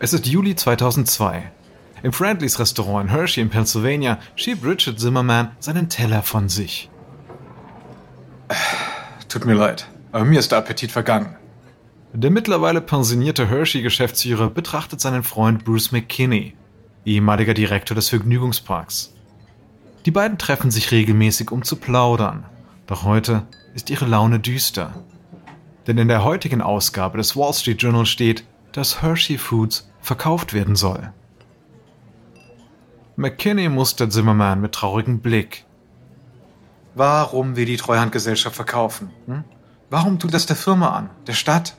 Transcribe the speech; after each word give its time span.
Es 0.00 0.12
ist 0.12 0.26
Juli 0.26 0.54
2002. 0.54 1.50
Im 2.04 2.12
Friendlies 2.12 2.60
Restaurant 2.60 3.08
in 3.08 3.16
Hershey 3.16 3.40
in 3.42 3.50
Pennsylvania 3.50 4.20
schiebt 4.36 4.64
Richard 4.64 5.00
Zimmerman 5.00 5.50
seinen 5.58 5.88
Teller 5.88 6.22
von 6.22 6.48
sich. 6.48 6.88
Tut 9.28 9.44
mir 9.44 9.54
leid, 9.54 9.88
aber 10.12 10.24
mir 10.24 10.38
ist 10.38 10.52
der 10.52 10.58
Appetit 10.58 10.92
vergangen. 10.92 11.34
Der 12.12 12.30
mittlerweile 12.30 12.80
pensionierte 12.80 13.48
Hershey-Geschäftsführer 13.48 14.50
betrachtet 14.50 15.00
seinen 15.00 15.24
Freund 15.24 15.64
Bruce 15.64 15.90
McKinney, 15.90 16.54
ehemaliger 17.04 17.54
Direktor 17.54 17.96
des 17.96 18.08
Vergnügungsparks. 18.08 19.14
Die 20.06 20.12
beiden 20.12 20.38
treffen 20.38 20.70
sich 20.70 20.92
regelmäßig, 20.92 21.50
um 21.50 21.64
zu 21.64 21.74
plaudern. 21.74 22.44
Doch 22.86 23.02
heute 23.02 23.48
ist 23.74 23.90
ihre 23.90 24.06
Laune 24.06 24.38
düster. 24.38 24.94
Denn 25.88 25.98
in 25.98 26.06
der 26.06 26.22
heutigen 26.22 26.62
Ausgabe 26.62 27.18
des 27.18 27.36
Wall 27.36 27.52
Street 27.52 27.82
Journal 27.82 28.06
steht, 28.06 28.44
dass 28.72 29.02
Hershey 29.02 29.38
Foods 29.38 29.87
verkauft 30.00 30.54
werden 30.54 30.76
soll. 30.76 31.12
McKinney 33.16 33.68
mustert 33.68 34.12
Zimmerman 34.12 34.60
mit 34.60 34.72
traurigem 34.72 35.18
Blick. 35.20 35.64
Warum 36.94 37.56
will 37.56 37.64
die 37.64 37.76
Treuhandgesellschaft 37.76 38.54
verkaufen? 38.54 39.10
Hm? 39.26 39.44
Warum 39.90 40.18
tut 40.18 40.34
das 40.34 40.46
der 40.46 40.56
Firma 40.56 40.90
an, 40.90 41.10
der 41.26 41.32
Stadt? 41.32 41.76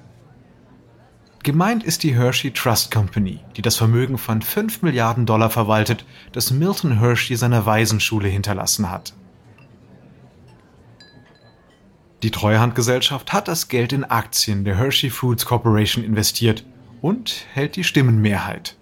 Gemeint 1.44 1.84
ist 1.84 2.04
die 2.04 2.14
Hershey 2.14 2.52
Trust 2.52 2.92
Company, 2.92 3.40
die 3.56 3.62
das 3.62 3.78
Vermögen 3.78 4.18
von 4.18 4.42
5 4.42 4.82
Milliarden 4.82 5.26
Dollar 5.26 5.50
verwaltet, 5.50 6.06
das 6.34 6.52
Milton 6.52 7.00
Hershey 7.00 7.38
seiner 7.38 7.66
Waisenschule 7.66 8.28
hinterlassen 8.28 8.92
hat. 8.92 9.14
Die 12.22 12.32
Treuhandgesellschaft 12.32 13.32
hat 13.32 13.48
das 13.48 13.70
Geld 13.70 13.94
in 13.94 14.04
Aktien 14.04 14.66
der 14.66 14.76
Hershey 14.76 15.10
Foods 15.10 15.46
Corporation 15.46 16.04
investiert 16.04 16.66
und 17.02 17.46
hält 17.54 17.76
die 17.76 17.84
Stimmenmehrheit. 17.84 18.76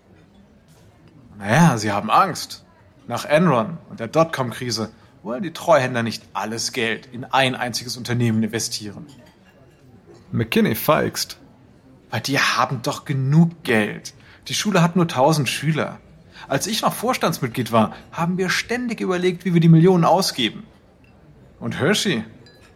Naja, 1.37 1.77
sie 1.77 1.91
haben 1.91 2.09
Angst. 2.09 2.65
Nach 3.07 3.25
Enron 3.25 3.77
und 3.89 3.99
der 3.99 4.07
Dotcom-Krise 4.07 4.89
wollen 5.23 5.43
die 5.43 5.53
Treuhänder 5.53 6.03
nicht 6.03 6.23
alles 6.33 6.71
Geld 6.71 7.07
in 7.07 7.23
ein 7.25 7.55
einziges 7.55 7.95
Unternehmen 7.97 8.43
investieren. 8.43 9.05
McKinney 10.31 10.75
feigst. 10.75 11.37
Weil 12.09 12.21
die 12.21 12.39
haben 12.39 12.81
doch 12.81 13.05
genug 13.05 13.63
Geld. 13.63 14.13
Die 14.47 14.53
Schule 14.53 14.81
hat 14.81 14.95
nur 14.95 15.05
1000 15.05 15.47
Schüler. 15.49 15.99
Als 16.47 16.67
ich 16.67 16.81
noch 16.81 16.93
Vorstandsmitglied 16.93 17.71
war, 17.71 17.93
haben 18.11 18.37
wir 18.37 18.49
ständig 18.49 19.01
überlegt, 19.01 19.43
wie 19.43 19.53
wir 19.53 19.59
die 19.59 19.67
Millionen 19.67 20.05
ausgeben. 20.05 20.63
Und 21.59 21.79
Hershey 21.79 22.23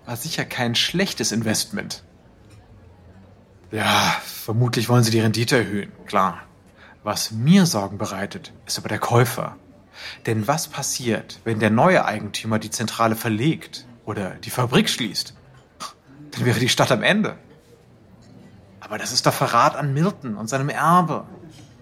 war 0.05 0.17
sicher 0.17 0.43
kein 0.43 0.75
schlechtes 0.75 1.31
Investment. 1.31 2.03
Ja, 3.71 4.21
vermutlich 4.41 4.89
wollen 4.89 5.03
sie 5.03 5.11
die 5.11 5.19
Rendite 5.19 5.57
erhöhen, 5.57 5.91
klar. 6.05 6.39
Was 7.03 7.31
mir 7.31 7.65
Sorgen 7.65 7.97
bereitet, 7.97 8.53
ist 8.65 8.77
aber 8.77 8.89
der 8.89 8.99
Käufer. 8.99 9.55
Denn 10.25 10.47
was 10.47 10.67
passiert, 10.67 11.39
wenn 11.43 11.59
der 11.59 11.69
neue 11.69 12.05
Eigentümer 12.05 12.59
die 12.59 12.69
Zentrale 12.69 13.15
verlegt 13.15 13.85
oder 14.05 14.31
die 14.31 14.49
Fabrik 14.49 14.89
schließt? 14.89 15.33
Dann 16.31 16.45
wäre 16.45 16.59
die 16.59 16.69
Stadt 16.69 16.91
am 16.91 17.03
Ende. 17.03 17.37
Aber 18.79 18.97
das 18.97 19.11
ist 19.11 19.25
der 19.25 19.31
Verrat 19.31 19.75
an 19.75 19.93
Milton 19.93 20.35
und 20.35 20.49
seinem 20.49 20.69
Erbe. 20.69 21.25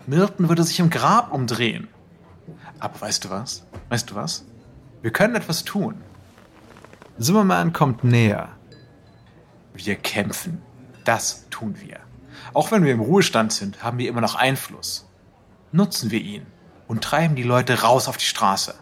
Milton 0.06 0.50
würde 0.50 0.64
sich 0.64 0.80
im 0.80 0.90
Grab 0.90 1.34
umdrehen. 1.34 1.88
Aber 2.80 3.00
weißt 3.00 3.26
du 3.26 3.30
was? 3.30 3.66
Weißt 3.90 4.10
du 4.12 4.16
was? 4.16 4.46
Wir 5.02 5.12
können 5.12 5.36
etwas 5.36 5.64
tun. 5.64 5.96
Zimmerman 7.20 7.74
kommt 7.74 8.04
näher. 8.04 8.50
Wir 9.74 9.96
kämpfen. 9.96 10.62
Das 11.06 11.48
tun 11.50 11.76
wir. 11.80 12.00
Auch 12.54 12.72
wenn 12.72 12.84
wir 12.84 12.94
im 12.94 13.00
Ruhestand 13.00 13.54
sind, 13.54 13.84
haben 13.84 13.98
wir 13.98 14.10
immer 14.10 14.22
noch 14.22 14.36
Einfluss. 14.36 15.10
Nutzen 15.72 16.12
wir 16.12 16.22
ihn 16.22 16.46
und 16.88 17.04
treiben 17.04 17.36
die 17.36 17.44
Leute 17.44 17.82
raus 17.82 18.08
auf 18.08 18.18
die 18.18 18.26
Straße. 18.26 18.76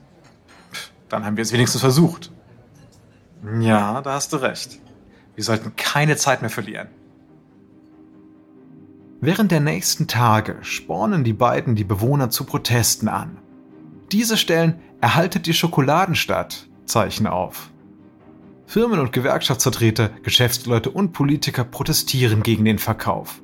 Dann 1.10 1.26
haben 1.26 1.38
wir 1.38 1.42
es 1.42 1.52
wenigstens 1.52 1.82
versucht. 1.82 2.32
Ja, 3.60 4.02
da 4.02 4.14
hast 4.14 4.34
du 4.34 4.38
recht. 4.38 4.80
Wir 5.36 5.44
sollten 5.44 5.76
keine 5.76 6.18
Zeit 6.18 6.42
mehr 6.42 6.50
verlieren. 6.50 6.88
Während 9.20 9.52
der 9.52 9.60
nächsten 9.60 10.08
Tage 10.08 10.58
spornen 10.62 11.24
die 11.24 11.34
beiden 11.34 11.76
die 11.76 11.84
Bewohner 11.84 12.30
zu 12.30 12.44
Protesten 12.44 13.08
an. 13.08 13.38
Diese 14.12 14.38
stellen 14.38 14.80
Erhaltet 15.00 15.46
die 15.46 15.54
Schokoladenstadt 15.54 16.68
Zeichen 16.86 17.28
auf. 17.28 17.70
Firmen- 18.66 19.00
und 19.00 19.14
Gewerkschaftsvertreter, 19.14 20.10
Geschäftsleute 20.24 20.90
und 20.90 21.12
Politiker 21.12 21.64
protestieren 21.64 22.42
gegen 22.42 22.66
den 22.66 22.80
Verkauf. 22.80 23.42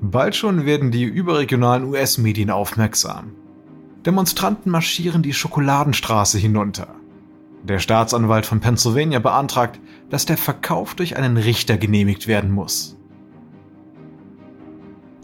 Bald 0.00 0.36
schon 0.36 0.66
werden 0.66 0.90
die 0.90 1.04
überregionalen 1.04 1.84
US-Medien 1.84 2.50
aufmerksam. 2.50 3.32
Demonstranten 4.04 4.70
marschieren 4.70 5.22
die 5.22 5.32
Schokoladenstraße 5.32 6.38
hinunter. 6.38 6.88
Der 7.64 7.78
Staatsanwalt 7.78 8.46
von 8.46 8.60
Pennsylvania 8.60 9.18
beantragt, 9.18 9.80
dass 10.10 10.26
der 10.26 10.36
Verkauf 10.36 10.94
durch 10.94 11.16
einen 11.16 11.36
Richter 11.36 11.78
genehmigt 11.78 12.26
werden 12.26 12.52
muss. 12.52 12.96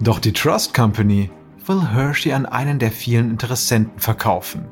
Doch 0.00 0.18
die 0.18 0.32
Trust 0.32 0.74
Company 0.74 1.30
will 1.66 1.92
Hershey 1.92 2.32
an 2.32 2.46
einen 2.46 2.80
der 2.80 2.90
vielen 2.90 3.30
Interessenten 3.30 4.00
verkaufen. 4.00 4.64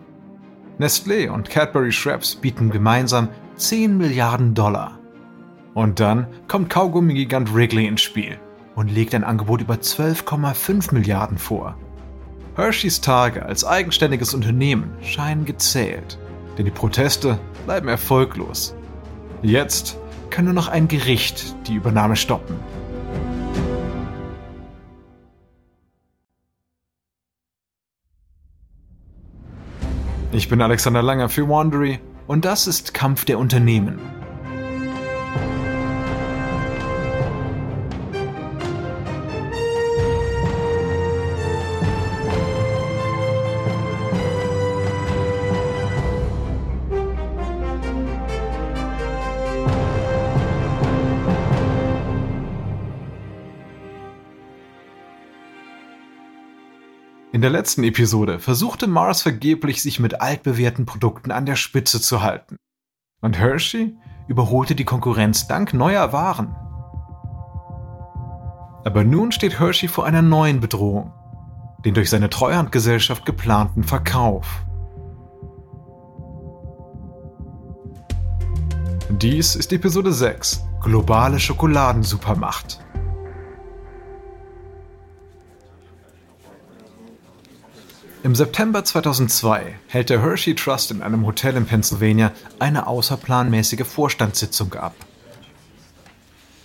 Nestlé 0.81 1.31
und 1.31 1.50
Cadbury 1.50 1.93
Schweppes 1.93 2.34
bieten 2.34 2.71
gemeinsam 2.71 3.28
10 3.56 3.97
Milliarden 3.97 4.55
Dollar. 4.55 4.99
Und 5.75 6.00
dann 6.00 6.27
kommt 6.49 6.71
Kaugummi-Gigant 6.71 7.55
Wrigley 7.55 7.87
ins 7.87 8.00
Spiel 8.00 8.41
und 8.75 8.91
legt 8.91 9.14
ein 9.14 9.25
Angebot 9.25 9.60
über 9.60 9.75
12,5 9.75 10.94
Milliarden 10.94 11.38
vor. 11.38 11.76
Hersheys 12.56 13.00
Tage 13.00 13.44
als 13.44 13.64
eigenständiges 13.64 14.34
Unternehmen 14.34 14.91
scheinen 15.03 15.44
gezählt, 15.44 16.19
denn 16.58 16.64
die 16.64 16.70
Proteste 16.70 17.38
bleiben 17.64 17.88
erfolglos. 17.88 18.75
Jetzt 19.42 19.98
kann 20.31 20.44
nur 20.44 20.54
noch 20.54 20.69
ein 20.69 20.88
Gericht 20.88 21.54
die 21.66 21.75
Übernahme 21.75 22.16
stoppen. 22.16 22.56
Ich 30.32 30.48
bin 30.48 30.62
Alexander 30.62 31.02
Langer 31.02 31.28
für 31.28 31.48
Wandery 31.48 31.98
und 32.28 32.44
das 32.44 32.69
ist 32.69 32.94
Kampf 32.94 33.25
der 33.25 33.38
Unternehmen. 33.38 34.19
In 57.41 57.43
der 57.43 57.53
letzten 57.53 57.84
Episode 57.84 58.39
versuchte 58.39 58.87
Mars 58.87 59.23
vergeblich, 59.23 59.81
sich 59.81 59.99
mit 59.99 60.21
altbewährten 60.21 60.84
Produkten 60.84 61.31
an 61.31 61.47
der 61.47 61.56
Spitze 61.56 61.99
zu 61.99 62.21
halten. 62.21 62.56
Und 63.23 63.39
Hershey 63.39 63.97
überholte 64.28 64.75
die 64.75 64.84
Konkurrenz 64.84 65.49
dank 65.49 65.73
neuer 65.73 66.12
Waren. 66.12 66.55
Aber 68.84 69.05
nun 69.05 69.33
steht 69.33 69.59
Hershey 69.59 69.89
vor 69.89 70.05
einer 70.05 70.21
neuen 70.21 70.61
Bedrohung, 70.61 71.15
den 71.83 71.95
durch 71.95 72.11
seine 72.11 72.29
Treuhandgesellschaft 72.29 73.25
geplanten 73.25 73.84
Verkauf. 73.84 74.67
Dies 79.09 79.56
ist 79.56 79.73
Episode 79.73 80.12
6, 80.12 80.62
globale 80.82 81.41
Schokoladensupermacht. 81.41 82.85
Im 88.22 88.34
September 88.34 88.84
2002 88.84 89.76
hält 89.87 90.11
der 90.11 90.20
Hershey 90.20 90.55
Trust 90.55 90.90
in 90.90 91.00
einem 91.00 91.25
Hotel 91.25 91.56
in 91.56 91.64
Pennsylvania 91.64 92.32
eine 92.58 92.87
außerplanmäßige 92.87 93.87
Vorstandssitzung 93.87 94.75
ab. 94.75 94.94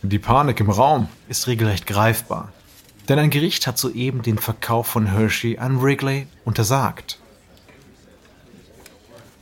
Die 0.02 0.20
Panik 0.20 0.60
im 0.60 0.70
Raum 0.70 1.08
ist 1.30 1.48
regelrecht 1.48 1.88
greifbar, 1.88 2.52
denn 3.08 3.20
ein 3.20 3.30
Gericht 3.30 3.68
hat 3.68 3.78
soeben 3.78 4.22
den 4.22 4.38
Verkauf 4.38 4.88
von 4.88 5.06
Hershey 5.06 5.58
an 5.58 5.82
Wrigley 5.82 6.28
untersagt. 6.44 7.20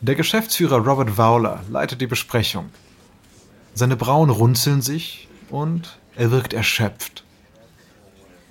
Der 0.01 0.13
Geschäftsführer 0.13 0.85
Robert 0.85 1.09
Fowler 1.09 1.61
leitet 1.71 1.99
die 1.99 2.07
Besprechung. 2.07 2.69
Seine 3.73 3.95
Brauen 3.95 4.29
runzeln 4.29 4.83
sich 4.83 5.27
und 5.49 5.97
er 6.15 6.29
wirkt 6.29 6.53
erschöpft. 6.53 7.22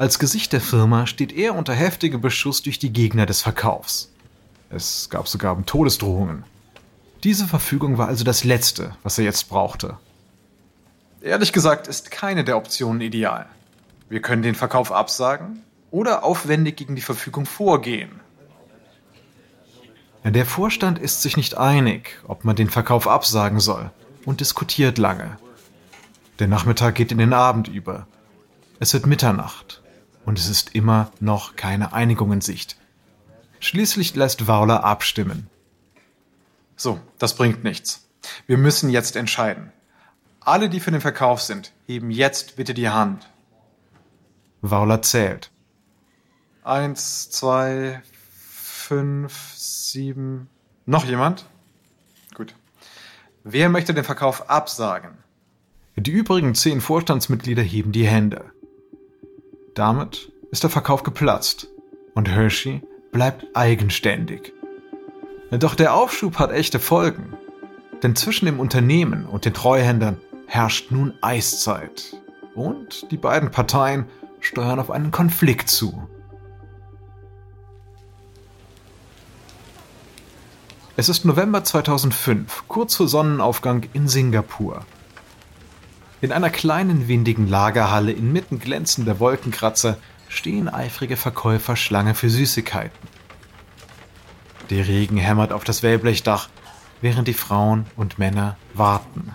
Als 0.02 0.18
Gesicht 0.18 0.52
der 0.52 0.60
Firma 0.60 1.06
steht 1.06 1.30
er 1.30 1.54
unter 1.54 1.72
heftigem 1.72 2.20
Beschuss 2.20 2.60
durch 2.60 2.80
die 2.80 2.92
Gegner 2.92 3.24
des 3.24 3.40
Verkaufs. 3.40 4.10
Es 4.68 5.08
gab 5.10 5.28
sogar 5.28 5.64
Todesdrohungen. 5.64 6.42
Diese 7.22 7.46
Verfügung 7.46 7.98
war 7.98 8.08
also 8.08 8.24
das 8.24 8.42
Letzte, 8.42 8.96
was 9.04 9.16
er 9.18 9.24
jetzt 9.24 9.48
brauchte. 9.48 9.96
Ehrlich 11.20 11.52
gesagt 11.52 11.86
ist 11.86 12.10
keine 12.10 12.42
der 12.42 12.56
Optionen 12.56 13.00
ideal. 13.00 13.46
Wir 14.08 14.20
können 14.20 14.42
den 14.42 14.56
Verkauf 14.56 14.90
absagen 14.90 15.62
oder 15.92 16.24
aufwendig 16.24 16.76
gegen 16.78 16.96
die 16.96 17.00
Verfügung 17.00 17.46
vorgehen. 17.46 18.10
Der 20.24 20.46
Vorstand 20.46 20.98
ist 20.98 21.22
sich 21.22 21.36
nicht 21.36 21.58
einig, 21.58 22.20
ob 22.26 22.44
man 22.44 22.56
den 22.56 22.70
Verkauf 22.70 23.06
absagen 23.06 23.60
soll 23.60 23.92
und 24.24 24.40
diskutiert 24.40 24.98
lange. 24.98 25.38
Der 26.40 26.48
Nachmittag 26.48 26.96
geht 26.96 27.12
in 27.12 27.18
den 27.18 27.32
Abend 27.32 27.68
über. 27.68 28.08
Es 28.80 28.92
wird 28.94 29.06
Mitternacht 29.06 29.81
und 30.24 30.38
es 30.38 30.48
ist 30.48 30.74
immer 30.74 31.10
noch 31.20 31.56
keine 31.56 31.92
Einigung 31.92 32.32
in 32.32 32.40
Sicht. 32.40 32.76
Schließlich 33.60 34.14
lässt 34.14 34.46
Wauler 34.48 34.84
abstimmen. 34.84 35.48
So, 36.76 37.00
das 37.18 37.36
bringt 37.36 37.64
nichts. 37.64 38.08
Wir 38.46 38.58
müssen 38.58 38.90
jetzt 38.90 39.16
entscheiden. 39.16 39.72
Alle, 40.40 40.68
die 40.68 40.80
für 40.80 40.90
den 40.90 41.00
Verkauf 41.00 41.40
sind, 41.40 41.72
heben 41.86 42.10
jetzt 42.10 42.56
bitte 42.56 42.74
die 42.74 42.88
Hand. 42.88 43.28
Wauler 44.60 45.02
zählt. 45.02 45.50
Eins, 46.64 47.30
zwei, 47.30 48.02
fünf, 48.12 49.52
sieben. 49.54 50.48
Noch 50.86 51.04
jemand? 51.04 51.46
Gut. 52.34 52.54
Wer 53.44 53.68
möchte 53.68 53.94
den 53.94 54.04
Verkauf 54.04 54.50
absagen? 54.50 55.18
Die 55.96 56.10
übrigen 56.10 56.54
zehn 56.54 56.80
Vorstandsmitglieder 56.80 57.62
heben 57.62 57.92
die 57.92 58.06
Hände. 58.06 58.50
Damit 59.74 60.30
ist 60.50 60.64
der 60.64 60.70
Verkauf 60.70 61.02
geplatzt 61.02 61.68
und 62.14 62.28
Hershey 62.28 62.82
bleibt 63.10 63.46
eigenständig. 63.54 64.52
Doch 65.50 65.74
der 65.74 65.94
Aufschub 65.94 66.38
hat 66.38 66.52
echte 66.52 66.78
Folgen. 66.78 67.34
Denn 68.02 68.14
zwischen 68.16 68.46
dem 68.46 68.60
Unternehmen 68.60 69.24
und 69.24 69.44
den 69.44 69.54
Treuhändern 69.54 70.20
herrscht 70.46 70.90
nun 70.90 71.14
Eiszeit. 71.22 72.16
Und 72.54 73.10
die 73.10 73.16
beiden 73.16 73.50
Parteien 73.50 74.06
steuern 74.40 74.78
auf 74.78 74.90
einen 74.90 75.10
Konflikt 75.10 75.70
zu. 75.70 76.06
Es 80.96 81.08
ist 81.08 81.24
November 81.24 81.64
2005, 81.64 82.64
kurz 82.68 82.96
vor 82.96 83.08
Sonnenaufgang 83.08 83.84
in 83.94 84.08
Singapur. 84.08 84.84
In 86.22 86.30
einer 86.30 86.50
kleinen 86.50 87.08
windigen 87.08 87.48
Lagerhalle 87.48 88.12
inmitten 88.12 88.60
glänzender 88.60 89.18
Wolkenkratzer 89.18 89.98
stehen 90.28 90.68
eifrige 90.68 91.16
Verkäufer 91.16 91.74
Schlange 91.74 92.14
für 92.14 92.30
Süßigkeiten. 92.30 92.96
Der 94.70 94.86
Regen 94.86 95.16
hämmert 95.16 95.52
auf 95.52 95.64
das 95.64 95.82
Wellblechdach, 95.82 96.48
während 97.00 97.26
die 97.26 97.34
Frauen 97.34 97.86
und 97.96 98.20
Männer 98.20 98.56
warten. 98.72 99.32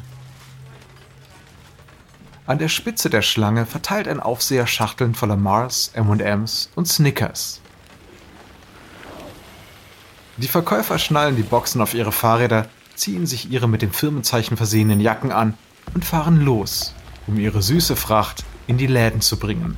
An 2.45 2.57
der 2.57 2.69
Spitze 2.69 3.09
der 3.09 3.21
Schlange 3.21 3.65
verteilt 3.65 4.07
ein 4.07 4.21
Aufseher 4.21 4.65
Schachteln 4.65 5.13
voller 5.13 5.35
Mars, 5.35 5.91
M&Ms 5.93 6.69
und 6.75 6.87
Snickers. 6.87 7.59
Die 10.37 10.47
Verkäufer 10.47 10.97
schnallen 10.99 11.35
die 11.35 11.43
Boxen 11.43 11.81
auf 11.81 11.93
ihre 11.93 12.13
Fahrräder, 12.13 12.69
ziehen 12.95 13.25
sich 13.25 13.51
ihre 13.51 13.67
mit 13.67 13.81
dem 13.81 13.91
Firmenzeichen 13.91 14.55
versehenen 14.55 15.01
Jacken 15.01 15.33
an 15.33 15.57
und 15.93 16.05
fahren 16.05 16.41
los, 16.41 16.93
um 17.27 17.37
ihre 17.37 17.61
süße 17.61 17.95
Fracht 17.95 18.43
in 18.67 18.77
die 18.77 18.87
Läden 18.87 19.21
zu 19.21 19.37
bringen. 19.37 19.77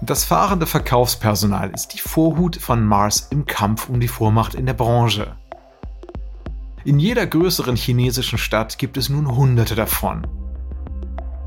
Das 0.00 0.24
fahrende 0.24 0.66
Verkaufspersonal 0.66 1.70
ist 1.70 1.94
die 1.94 1.98
Vorhut 1.98 2.56
von 2.56 2.84
Mars 2.84 3.28
im 3.30 3.46
Kampf 3.46 3.88
um 3.88 4.00
die 4.00 4.08
Vormacht 4.08 4.54
in 4.54 4.66
der 4.66 4.74
Branche. 4.74 5.34
In 6.84 6.98
jeder 6.98 7.26
größeren 7.26 7.76
chinesischen 7.76 8.36
Stadt 8.36 8.76
gibt 8.76 8.98
es 8.98 9.08
nun 9.08 9.34
hunderte 9.34 9.74
davon. 9.74 10.26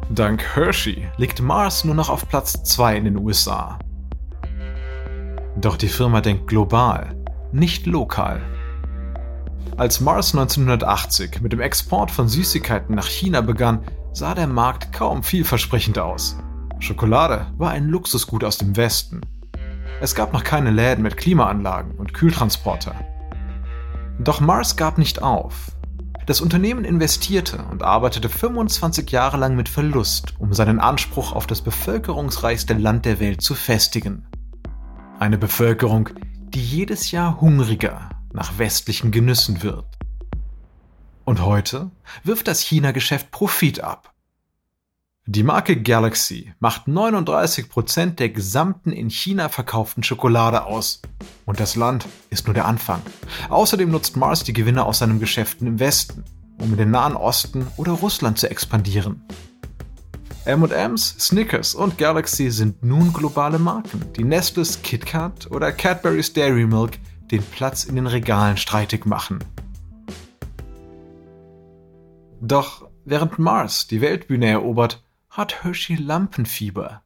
Dank 0.09 0.43
Hershey 0.55 1.07
liegt 1.17 1.41
Mars 1.41 1.83
nur 1.83 1.93
noch 1.93 2.09
auf 2.09 2.27
Platz 2.27 2.63
2 2.63 2.97
in 2.97 3.03
den 3.03 3.17
USA. 3.17 3.77
Doch 5.57 5.77
die 5.77 5.89
Firma 5.89 6.21
denkt 6.21 6.47
global, 6.47 7.15
nicht 7.51 7.85
lokal. 7.85 8.41
Als 9.75 9.99
Mars 9.99 10.33
1980 10.33 11.41
mit 11.41 11.51
dem 11.51 11.59
Export 11.59 12.09
von 12.09 12.27
Süßigkeiten 12.27 12.95
nach 12.95 13.07
China 13.07 13.41
begann, 13.41 13.81
sah 14.13 14.33
der 14.33 14.47
Markt 14.47 14.93
kaum 14.93 15.21
vielversprechend 15.21 15.99
aus. 15.99 16.37
Schokolade 16.79 17.47
war 17.57 17.71
ein 17.71 17.87
Luxusgut 17.87 18.43
aus 18.43 18.57
dem 18.57 18.75
Westen. 18.75 19.21
Es 19.99 20.15
gab 20.15 20.33
noch 20.33 20.43
keine 20.43 20.71
Läden 20.71 21.03
mit 21.03 21.17
Klimaanlagen 21.17 21.91
und 21.91 22.13
Kühltransporter. 22.13 22.95
Doch 24.19 24.39
Mars 24.39 24.77
gab 24.77 24.97
nicht 24.97 25.21
auf. 25.21 25.71
Das 26.25 26.41
Unternehmen 26.41 26.83
investierte 26.83 27.63
und 27.71 27.83
arbeitete 27.83 28.29
25 28.29 29.09
Jahre 29.11 29.37
lang 29.37 29.55
mit 29.55 29.69
Verlust, 29.69 30.33
um 30.39 30.53
seinen 30.53 30.79
Anspruch 30.79 31.33
auf 31.33 31.47
das 31.47 31.61
bevölkerungsreichste 31.61 32.73
Land 32.73 33.05
der 33.05 33.19
Welt 33.19 33.41
zu 33.41 33.55
festigen. 33.55 34.25
Eine 35.19 35.37
Bevölkerung, 35.37 36.09
die 36.49 36.61
jedes 36.61 37.11
Jahr 37.11 37.39
hungriger 37.39 38.09
nach 38.33 38.57
westlichen 38.57 39.11
Genüssen 39.11 39.63
wird. 39.63 39.85
Und 41.25 41.41
heute 41.41 41.91
wirft 42.23 42.47
das 42.47 42.61
China-Geschäft 42.61 43.31
Profit 43.31 43.81
ab. 43.81 44.13
Die 45.29 45.43
Marke 45.43 45.75
Galaxy 45.75 46.53
macht 46.59 46.87
39% 46.87 48.11
der 48.11 48.29
gesamten 48.29 48.93
in 48.93 49.09
China 49.09 49.49
verkauften 49.49 50.01
Schokolade 50.01 50.63
aus. 50.63 51.01
Und 51.45 51.59
das 51.59 51.75
Land 51.75 52.07
ist 52.29 52.47
nur 52.47 52.53
der 52.53 52.63
Anfang. 52.63 53.01
Außerdem 53.49 53.91
nutzt 53.91 54.15
Mars 54.15 54.45
die 54.45 54.53
Gewinne 54.53 54.85
aus 54.85 54.99
seinen 54.99 55.19
Geschäften 55.19 55.67
im 55.67 55.79
Westen, 55.79 56.23
um 56.59 56.71
in 56.71 56.77
den 56.77 56.91
Nahen 56.91 57.17
Osten 57.17 57.67
oder 57.75 57.91
Russland 57.91 58.39
zu 58.39 58.49
expandieren. 58.49 59.21
M&M's, 60.45 61.15
Snickers 61.19 61.75
und 61.75 61.97
Galaxy 61.97 62.49
sind 62.49 62.81
nun 62.81 63.11
globale 63.11 63.59
Marken, 63.59 64.13
die 64.15 64.23
Nestles 64.23 64.81
KitKat 64.81 65.51
oder 65.51 65.73
Cadbury's 65.73 66.31
Dairy 66.31 66.65
Milk 66.65 66.99
den 67.31 67.43
Platz 67.43 67.83
in 67.83 67.95
den 67.95 68.07
Regalen 68.07 68.57
streitig 68.57 69.05
machen. 69.05 69.43
Doch 72.41 72.89
während 73.05 73.39
Mars 73.39 73.87
die 73.87 74.01
Weltbühne 74.01 74.47
erobert, 74.47 75.03
hat 75.29 75.63
Hershey 75.63 75.95
Lampenfieber. 75.95 77.03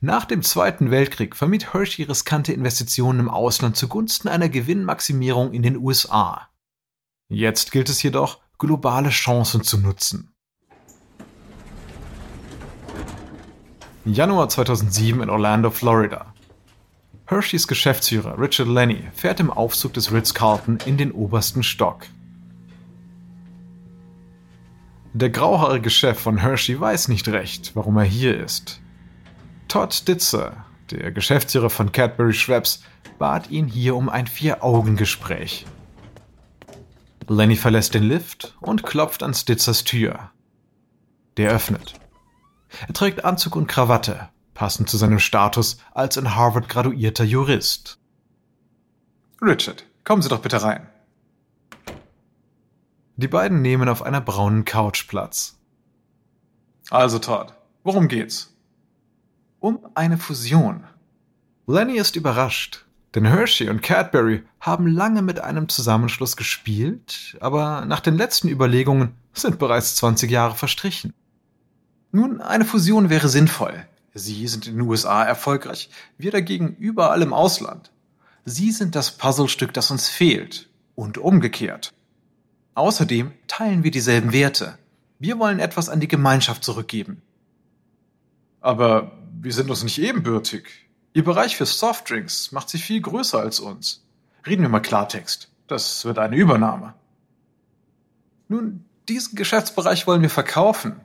Nach 0.00 0.24
dem 0.24 0.42
Zweiten 0.42 0.90
Weltkrieg 0.90 1.34
vermied 1.34 1.72
Hershey 1.72 2.04
riskante 2.04 2.52
Investitionen 2.52 3.20
im 3.20 3.30
Ausland 3.30 3.76
zugunsten 3.76 4.28
einer 4.28 4.48
Gewinnmaximierung 4.48 5.52
in 5.52 5.62
den 5.62 5.76
USA. 5.78 6.48
Jetzt 7.28 7.72
gilt 7.72 7.88
es 7.88 8.02
jedoch, 8.02 8.40
globale 8.58 9.10
Chancen 9.10 9.62
zu 9.62 9.78
nutzen. 9.78 10.32
Januar 14.04 14.48
2007 14.48 15.22
in 15.22 15.30
Orlando, 15.30 15.70
Florida. 15.70 16.32
Hersheys 17.28 17.66
Geschäftsführer 17.66 18.38
Richard 18.38 18.68
Lenny 18.68 19.08
fährt 19.12 19.40
im 19.40 19.50
Aufzug 19.50 19.94
des 19.94 20.12
Ritz-Carlton 20.12 20.78
in 20.86 20.96
den 20.96 21.10
obersten 21.10 21.64
Stock. 21.64 22.06
Der 25.12 25.30
grauhaarige 25.30 25.90
Chef 25.90 26.20
von 26.20 26.38
Hershey 26.38 26.78
weiß 26.78 27.08
nicht 27.08 27.26
recht, 27.28 27.74
warum 27.74 27.96
er 27.96 28.04
hier 28.04 28.38
ist. 28.38 28.80
Todd 29.66 30.06
Ditzer, 30.06 30.64
der 30.90 31.10
Geschäftsführer 31.10 31.70
von 31.70 31.90
Cadbury 31.90 32.32
Schweppes, 32.32 32.84
bat 33.18 33.50
ihn 33.50 33.66
hier 33.66 33.96
um 33.96 34.08
ein 34.08 34.28
Vier-Augen-Gespräch. 34.28 35.66
Lenny 37.26 37.56
verlässt 37.56 37.94
den 37.94 38.04
Lift 38.04 38.56
und 38.60 38.84
klopft 38.84 39.24
an 39.24 39.34
Stitzers 39.34 39.82
Tür. 39.82 40.30
Der 41.38 41.50
öffnet. 41.50 41.94
Er 42.86 42.94
trägt 42.94 43.24
Anzug 43.24 43.56
und 43.56 43.66
Krawatte, 43.66 44.28
passend 44.56 44.90
zu 44.90 44.96
seinem 44.96 45.20
Status 45.20 45.78
als 45.92 46.16
in 46.16 46.34
Harvard 46.34 46.68
graduierter 46.68 47.24
Jurist. 47.24 47.98
Richard, 49.40 49.84
kommen 50.02 50.22
Sie 50.22 50.28
doch 50.28 50.40
bitte 50.40 50.62
rein. 50.62 50.88
Die 53.16 53.28
beiden 53.28 53.62
nehmen 53.62 53.88
auf 53.88 54.02
einer 54.02 54.20
braunen 54.20 54.64
Couch 54.64 55.06
Platz. 55.06 55.58
Also 56.90 57.18
Todd, 57.18 57.52
worum 57.84 58.08
geht's? 58.08 58.54
Um 59.60 59.86
eine 59.94 60.18
Fusion. 60.18 60.84
Lenny 61.66 61.96
ist 61.96 62.16
überrascht, 62.16 62.84
denn 63.14 63.24
Hershey 63.24 63.68
und 63.68 63.82
Cadbury 63.82 64.44
haben 64.60 64.86
lange 64.86 65.22
mit 65.22 65.40
einem 65.40 65.68
Zusammenschluss 65.68 66.36
gespielt, 66.36 67.36
aber 67.40 67.84
nach 67.86 68.00
den 68.00 68.16
letzten 68.16 68.48
Überlegungen 68.48 69.14
sind 69.32 69.58
bereits 69.58 69.96
20 69.96 70.30
Jahre 70.30 70.54
verstrichen. 70.54 71.12
Nun, 72.12 72.40
eine 72.40 72.64
Fusion 72.64 73.10
wäre 73.10 73.28
sinnvoll. 73.28 73.86
Sie 74.18 74.48
sind 74.48 74.66
in 74.66 74.78
den 74.78 74.88
USA 74.88 75.24
erfolgreich, 75.24 75.90
wir 76.16 76.30
dagegen 76.30 76.74
überall 76.78 77.20
im 77.20 77.34
Ausland. 77.34 77.90
Sie 78.46 78.72
sind 78.72 78.94
das 78.94 79.10
Puzzlestück, 79.10 79.74
das 79.74 79.90
uns 79.90 80.08
fehlt. 80.08 80.70
Und 80.94 81.18
umgekehrt. 81.18 81.92
Außerdem 82.74 83.32
teilen 83.48 83.84
wir 83.84 83.90
dieselben 83.90 84.32
Werte. 84.32 84.78
Wir 85.18 85.38
wollen 85.38 85.58
etwas 85.58 85.90
an 85.90 86.00
die 86.00 86.08
Gemeinschaft 86.08 86.64
zurückgeben. 86.64 87.20
Aber 88.62 89.12
wir 89.38 89.52
sind 89.52 89.68
uns 89.68 89.84
nicht 89.84 90.00
ebenbürtig. 90.00 90.88
Ihr 91.12 91.24
Bereich 91.24 91.58
für 91.58 91.66
Softdrinks 91.66 92.52
macht 92.52 92.70
sich 92.70 92.82
viel 92.82 93.02
größer 93.02 93.38
als 93.38 93.60
uns. 93.60 94.02
Reden 94.46 94.62
wir 94.62 94.70
mal 94.70 94.80
Klartext. 94.80 95.50
Das 95.66 96.06
wird 96.06 96.18
eine 96.18 96.36
Übernahme. 96.36 96.94
Nun, 98.48 98.86
diesen 99.10 99.36
Geschäftsbereich 99.36 100.06
wollen 100.06 100.22
wir 100.22 100.30
verkaufen. 100.30 101.00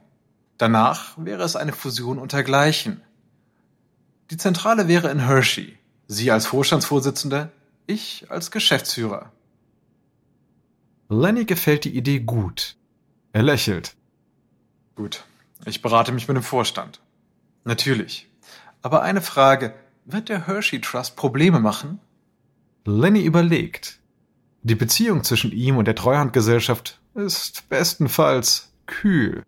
Danach 0.61 1.17
wäre 1.17 1.41
es 1.41 1.55
eine 1.55 1.73
Fusion 1.73 2.19
untergleichen. 2.19 3.01
Die 4.29 4.37
Zentrale 4.37 4.87
wäre 4.87 5.09
in 5.09 5.25
Hershey. 5.25 5.75
Sie 6.05 6.29
als 6.29 6.45
Vorstandsvorsitzende, 6.45 7.51
ich 7.87 8.27
als 8.29 8.51
Geschäftsführer. 8.51 9.31
Lenny 11.09 11.45
gefällt 11.45 11.83
die 11.83 11.97
Idee 11.97 12.19
gut. 12.19 12.75
Er 13.33 13.41
lächelt. 13.41 13.95
Gut, 14.93 15.23
ich 15.65 15.81
berate 15.81 16.11
mich 16.11 16.27
mit 16.27 16.37
dem 16.37 16.43
Vorstand. 16.43 17.01
Natürlich. 17.63 18.29
Aber 18.83 19.01
eine 19.01 19.21
Frage, 19.21 19.73
wird 20.05 20.29
der 20.29 20.45
Hershey 20.45 20.79
Trust 20.79 21.15
Probleme 21.15 21.59
machen? 21.59 21.99
Lenny 22.85 23.23
überlegt. 23.23 23.97
Die 24.61 24.75
Beziehung 24.75 25.23
zwischen 25.23 25.53
ihm 25.53 25.77
und 25.77 25.85
der 25.85 25.95
Treuhandgesellschaft 25.95 27.01
ist 27.15 27.67
bestenfalls 27.67 28.71
kühl. 28.85 29.41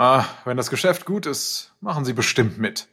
Ah, 0.00 0.26
wenn 0.44 0.56
das 0.56 0.70
Geschäft 0.70 1.06
gut 1.06 1.26
ist, 1.26 1.72
machen 1.80 2.04
Sie 2.04 2.12
bestimmt 2.12 2.56
mit. 2.56 2.86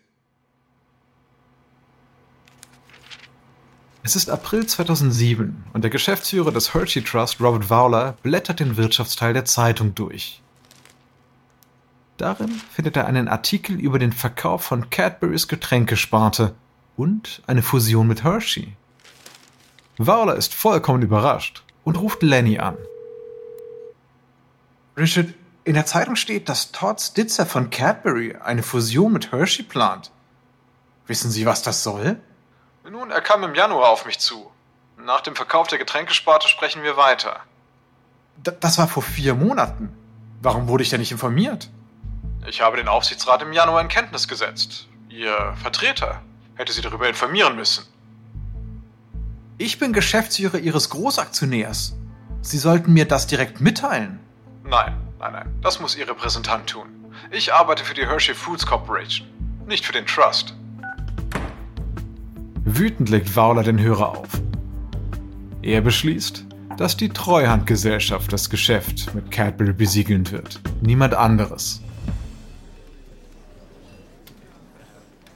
Es 4.02 4.16
ist 4.16 4.28
April 4.28 4.66
2007 4.66 5.66
und 5.72 5.84
der 5.84 5.92
Geschäftsführer 5.92 6.52
des 6.52 6.74
Hershey 6.74 7.04
Trust, 7.04 7.40
Robert 7.40 7.66
Fowler, 7.66 8.18
blättert 8.24 8.60
den 8.60 8.76
Wirtschaftsteil 8.76 9.34
der 9.34 9.46
Zeitung 9.46 9.94
durch. 9.94 10.42
Darin 12.18 12.50
findet 12.74 12.98
er 12.98 13.06
einen 13.06 13.28
Artikel 13.28 13.80
über 13.80 14.00
den 14.00 14.12
Verkauf 14.12 14.64
von 14.64 14.90
Cadburys 14.90 15.48
Getränkesparte 15.48 16.56
und 16.98 17.44
eine 17.46 17.62
Fusion 17.62 18.08
mit 18.08 18.24
Hershey. 18.24 18.76
Fowler 19.98 20.38
ist 20.38 20.56
vollkommen 20.56 21.04
überrascht 21.04 21.64
und 21.84 22.00
ruft 22.00 22.24
Lenny 22.24 22.58
an. 22.58 22.78
Richard, 24.98 25.36
in 25.66 25.74
der 25.74 25.88
Zeitung 25.88 26.16
steht, 26.16 26.48
dass 26.48 26.72
Todd 26.72 27.02
Stitzer 27.02 27.46
von 27.46 27.72
Cadbury 27.72 28.38
eine 28.42 28.62
Fusion 28.62 29.12
mit 29.12 29.32
Hershey 29.32 29.64
plant. 29.64 30.12
Wissen 31.08 31.32
Sie, 31.32 31.46
was 31.46 31.64
das 31.64 31.84
soll? 31.84 32.20
Nun, 32.90 33.10
er 33.10 33.22
kam 33.22 33.44
im 33.44 33.56
Januar 33.56 33.90
auf 33.90 34.06
mich 34.06 34.20
zu. 34.20 34.52
Nach 35.04 35.22
dem 35.22 35.36
Verkauf 35.36 35.68
der 35.68 35.80
Getränkesparte 35.80 36.48
sprechen 36.48 36.84
wir 36.84 36.98
weiter. 36.98 37.40
D 38.38 38.52
das 38.60 38.78
war 38.78 38.88
vor 38.88 39.02
vier 39.02 39.34
Monaten. 39.34 39.92
Warum 40.42 40.68
wurde 40.68 40.84
ich 40.84 40.92
denn 40.92 41.00
nicht 41.00 41.12
informiert? 41.12 41.70
Ich 42.48 42.62
habe 42.62 42.78
den 42.78 42.88
Aufsichtsrat 42.88 43.42
im 43.42 43.52
Januar 43.52 43.82
in 43.82 43.88
Kenntnis 43.88 44.28
gesetzt. 44.28 44.88
Ihr 45.10 45.56
Vertreter 45.62 46.22
hätte 46.56 46.74
Sie 46.74 46.82
darüber 46.82 47.10
informieren 47.10 47.56
müssen. 47.56 47.86
Ich 49.58 49.80
bin 49.80 49.94
Geschäftsführer 49.94 50.60
Ihres 50.60 50.92
Großaktionärs. 50.92 51.96
Sie 52.42 52.60
sollten 52.60 52.94
mir 52.94 53.06
das 53.06 53.26
direkt 53.26 53.62
mitteilen. 53.62 54.20
Nein, 54.64 55.05
nein, 55.20 55.34
nein, 55.34 55.54
das 55.62 55.80
muss 55.80 55.96
Ihr 55.96 56.08
Repräsentant 56.08 56.68
tun. 56.68 56.88
Ich 57.32 57.54
arbeite 57.54 57.84
für 57.84 57.94
die 57.94 58.06
Hershey 58.06 58.36
Foods 58.36 58.66
Corporation, 58.66 59.28
nicht 59.68 59.86
für 59.86 59.94
den 59.94 60.06
Trust. 60.06 60.54
Wütend 62.64 63.10
legt 63.10 63.30
Fowler 63.30 63.64
den 63.64 63.80
Hörer 63.80 64.10
auf. 64.10 64.30
Er 65.62 65.82
beschließt, 65.82 66.46
dass 66.78 66.98
die 66.98 67.10
Treuhandgesellschaft 67.10 68.32
das 68.34 68.50
Geschäft 68.50 69.14
mit 69.16 69.32
Cadbury 69.32 69.74
besiegeln 69.74 70.30
wird. 70.32 70.60
Niemand 70.82 71.14
anderes. 71.14 71.82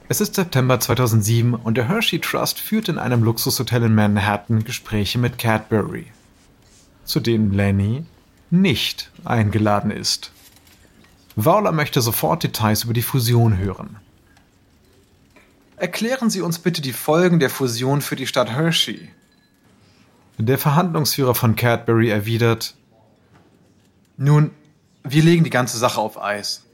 Es 0.08 0.20
ist 0.20 0.34
September 0.34 0.80
2007 0.80 1.54
und 1.54 1.76
der 1.76 1.88
Hershey 1.88 2.18
Trust 2.18 2.58
führt 2.58 2.88
in 2.88 2.98
einem 2.98 3.22
Luxushotel 3.22 3.84
in 3.84 3.94
Manhattan 3.94 4.64
Gespräche 4.64 5.18
mit 5.18 5.38
Cadbury, 5.38 6.06
zu 7.04 7.20
denen 7.20 7.52
Lenny 7.52 8.04
nicht 8.50 9.10
eingeladen 9.24 9.90
ist. 9.90 10.32
Fowler 11.36 11.72
möchte 11.72 12.00
sofort 12.00 12.42
Details 12.42 12.84
über 12.84 12.92
die 12.92 13.02
Fusion 13.02 13.56
hören. 13.56 13.96
Erklären 15.76 16.28
Sie 16.28 16.42
uns 16.42 16.58
bitte 16.58 16.82
die 16.82 16.92
Folgen 16.92 17.38
der 17.38 17.48
Fusion 17.48 18.02
für 18.02 18.16
die 18.16 18.26
Stadt 18.26 18.50
Hershey. 18.50 19.08
Der 20.36 20.58
Verhandlungsführer 20.58 21.34
von 21.34 21.56
Cadbury 21.56 22.10
erwidert, 22.10 22.74
Nun, 24.16 24.50
wir 25.02 25.22
legen 25.22 25.44
die 25.44 25.50
ganze 25.50 25.78
Sache 25.78 26.00
auf 26.00 26.20
Eis. 26.20 26.64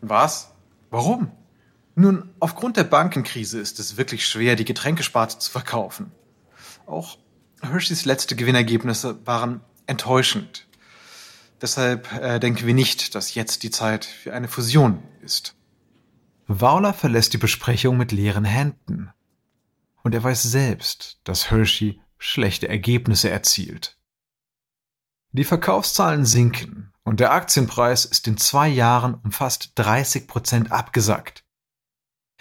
Was? 0.00 0.50
Warum? 0.90 1.30
Nun, 1.94 2.30
aufgrund 2.40 2.76
der 2.76 2.84
Bankenkrise 2.84 3.58
ist 3.58 3.80
es 3.80 3.96
wirklich 3.96 4.26
schwer, 4.26 4.56
die 4.56 4.64
Getränkesparte 4.64 5.38
zu 5.38 5.50
verkaufen. 5.50 6.12
Auch 6.86 7.18
Hersheys 7.60 8.04
letzte 8.04 8.36
Gewinnergebnisse 8.36 9.18
waren 9.24 9.60
enttäuschend. 9.86 10.66
Deshalb 11.62 12.12
äh, 12.12 12.40
denken 12.40 12.66
wir 12.66 12.74
nicht, 12.74 13.14
dass 13.14 13.34
jetzt 13.34 13.62
die 13.62 13.70
Zeit 13.70 14.04
für 14.04 14.34
eine 14.34 14.48
Fusion 14.48 15.00
ist. 15.22 15.54
Fowler 16.48 16.92
verlässt 16.92 17.32
die 17.32 17.38
Besprechung 17.38 17.96
mit 17.96 18.10
leeren 18.10 18.44
Händen. 18.44 19.10
Und 20.02 20.14
er 20.14 20.24
weiß 20.24 20.42
selbst, 20.42 21.20
dass 21.22 21.52
Hershey 21.52 22.00
schlechte 22.18 22.68
Ergebnisse 22.68 23.30
erzielt. 23.30 23.96
Die 25.30 25.44
Verkaufszahlen 25.44 26.26
sinken 26.26 26.92
und 27.04 27.20
der 27.20 27.32
Aktienpreis 27.32 28.04
ist 28.04 28.26
in 28.26 28.36
zwei 28.36 28.68
Jahren 28.68 29.14
um 29.14 29.30
fast 29.30 29.72
30 29.76 30.26
Prozent 30.26 30.72
abgesackt. 30.72 31.44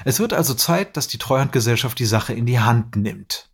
Es 0.03 0.19
wird 0.19 0.33
also 0.33 0.55
Zeit, 0.55 0.97
dass 0.97 1.07
die 1.07 1.19
Treuhandgesellschaft 1.19 1.99
die 1.99 2.05
Sache 2.05 2.33
in 2.33 2.47
die 2.47 2.59
Hand 2.59 2.95
nimmt. 2.95 3.51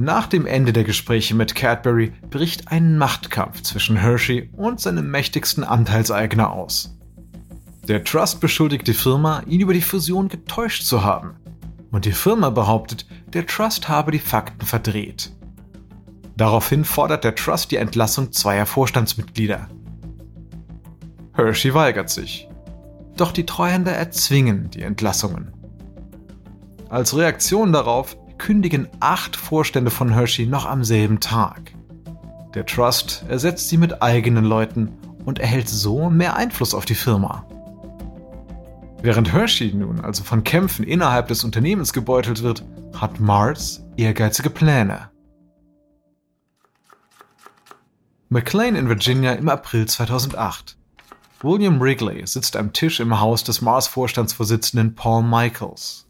Nach 0.00 0.26
dem 0.26 0.46
Ende 0.46 0.72
der 0.72 0.84
Gespräche 0.84 1.34
mit 1.34 1.54
Cadbury 1.54 2.14
bricht 2.30 2.68
ein 2.68 2.96
Machtkampf 2.96 3.60
zwischen 3.60 3.96
Hershey 3.96 4.48
und 4.56 4.80
seinem 4.80 5.10
mächtigsten 5.10 5.62
Anteilseigner 5.62 6.50
aus. 6.50 6.96
Der 7.86 8.02
Trust 8.02 8.40
beschuldigt 8.40 8.86
die 8.86 8.94
Firma, 8.94 9.42
ihn 9.46 9.60
über 9.60 9.74
die 9.74 9.82
Fusion 9.82 10.30
getäuscht 10.30 10.84
zu 10.84 11.04
haben. 11.04 11.34
Und 11.90 12.06
die 12.06 12.12
Firma 12.12 12.48
behauptet, 12.48 13.04
der 13.34 13.46
Trust 13.46 13.90
habe 13.90 14.10
die 14.10 14.20
Fakten 14.20 14.64
verdreht. 14.64 15.32
Daraufhin 16.34 16.86
fordert 16.86 17.22
der 17.22 17.34
Trust 17.34 17.70
die 17.70 17.76
Entlassung 17.76 18.32
zweier 18.32 18.64
Vorstandsmitglieder. 18.64 19.68
Hershey 21.34 21.74
weigert 21.74 22.08
sich. 22.08 22.48
Doch 23.18 23.32
die 23.32 23.44
Treuhänder 23.44 23.92
erzwingen 23.92 24.70
die 24.70 24.80
Entlassungen. 24.80 25.52
Als 26.88 27.14
Reaktion 27.14 27.74
darauf 27.74 28.16
kündigen 28.40 28.88
acht 29.00 29.36
Vorstände 29.36 29.90
von 29.90 30.12
Hershey 30.14 30.46
noch 30.46 30.64
am 30.64 30.82
selben 30.82 31.20
Tag. 31.20 31.72
Der 32.54 32.64
Trust 32.66 33.24
ersetzt 33.28 33.68
sie 33.68 33.76
mit 33.76 34.02
eigenen 34.02 34.44
Leuten 34.44 34.92
und 35.24 35.38
erhält 35.38 35.68
so 35.68 36.08
mehr 36.08 36.36
Einfluss 36.36 36.74
auf 36.74 36.86
die 36.86 36.94
Firma. 36.94 37.46
Während 39.02 39.32
Hershey 39.32 39.72
nun 39.74 40.00
also 40.00 40.24
von 40.24 40.42
Kämpfen 40.42 40.84
innerhalb 40.84 41.28
des 41.28 41.44
Unternehmens 41.44 41.92
gebeutelt 41.92 42.42
wird, 42.42 42.64
hat 42.98 43.20
Mars 43.20 43.84
ehrgeizige 43.96 44.50
Pläne. 44.50 45.10
McLean 48.30 48.74
in 48.74 48.88
Virginia 48.88 49.32
im 49.32 49.48
April 49.48 49.86
2008. 49.86 50.76
William 51.42 51.78
Wrigley 51.78 52.26
sitzt 52.26 52.56
am 52.56 52.72
Tisch 52.72 53.00
im 53.00 53.20
Haus 53.20 53.44
des 53.44 53.60
Mars-Vorstandsvorsitzenden 53.60 54.94
Paul 54.94 55.24
Michaels. 55.24 56.06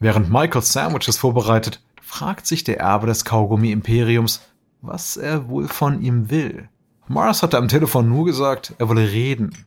Während 0.00 0.30
Michaels 0.30 0.72
Sandwiches 0.72 1.18
vorbereitet, 1.18 1.82
fragt 2.00 2.46
sich 2.46 2.64
der 2.64 2.80
Erbe 2.80 3.06
des 3.06 3.26
Kaugummi-Imperiums, 3.26 4.40
was 4.80 5.18
er 5.18 5.48
wohl 5.48 5.68
von 5.68 6.00
ihm 6.00 6.30
will. 6.30 6.68
Mars 7.06 7.42
hatte 7.42 7.58
am 7.58 7.68
Telefon 7.68 8.08
nur 8.08 8.24
gesagt, 8.24 8.74
er 8.78 8.88
wolle 8.88 9.10
reden. 9.12 9.66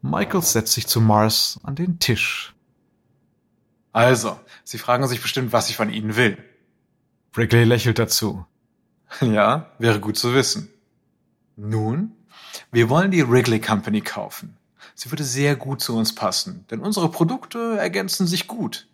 Michaels 0.00 0.52
setzt 0.52 0.72
sich 0.72 0.86
zu 0.86 1.00
Mars 1.00 1.58
an 1.64 1.74
den 1.74 1.98
Tisch. 1.98 2.54
Also, 3.92 4.38
Sie 4.62 4.78
fragen 4.78 5.06
sich 5.08 5.20
bestimmt, 5.20 5.52
was 5.52 5.70
ich 5.70 5.76
von 5.76 5.90
Ihnen 5.90 6.14
will. 6.14 6.38
Wrigley 7.32 7.64
lächelt 7.64 7.98
dazu. 7.98 8.46
Ja, 9.20 9.70
wäre 9.78 10.00
gut 10.00 10.16
zu 10.16 10.34
wissen. 10.34 10.68
Nun, 11.56 12.12
wir 12.70 12.88
wollen 12.88 13.10
die 13.10 13.28
Wrigley 13.28 13.60
Company 13.60 14.00
kaufen. 14.00 14.56
Sie 14.94 15.10
würde 15.10 15.24
sehr 15.24 15.56
gut 15.56 15.80
zu 15.80 15.96
uns 15.96 16.14
passen, 16.14 16.64
denn 16.70 16.80
unsere 16.80 17.10
Produkte 17.10 17.76
ergänzen 17.78 18.26
sich 18.26 18.46
gut. 18.46 18.86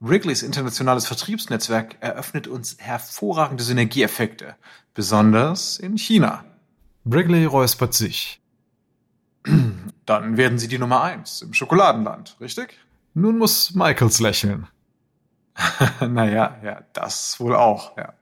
Wrigleys 0.00 0.42
internationales 0.42 1.06
Vertriebsnetzwerk 1.06 1.96
eröffnet 2.00 2.48
uns 2.48 2.76
hervorragende 2.78 3.64
Synergieeffekte, 3.64 4.56
besonders 4.94 5.78
in 5.78 5.96
China. 5.96 6.44
Wrigley 7.04 7.44
räuspert 7.44 7.94
sich. 7.94 8.42
Dann 10.06 10.36
werden 10.36 10.58
Sie 10.58 10.68
die 10.68 10.78
Nummer 10.78 11.02
eins 11.02 11.42
im 11.42 11.54
Schokoladenland, 11.54 12.36
richtig? 12.40 12.78
Nun 13.14 13.38
muss 13.38 13.74
Michaels 13.74 14.20
lächeln. 14.20 14.66
naja, 16.00 16.58
ja, 16.62 16.82
das 16.92 17.40
wohl 17.40 17.54
auch, 17.54 17.96
ja. 17.96 18.12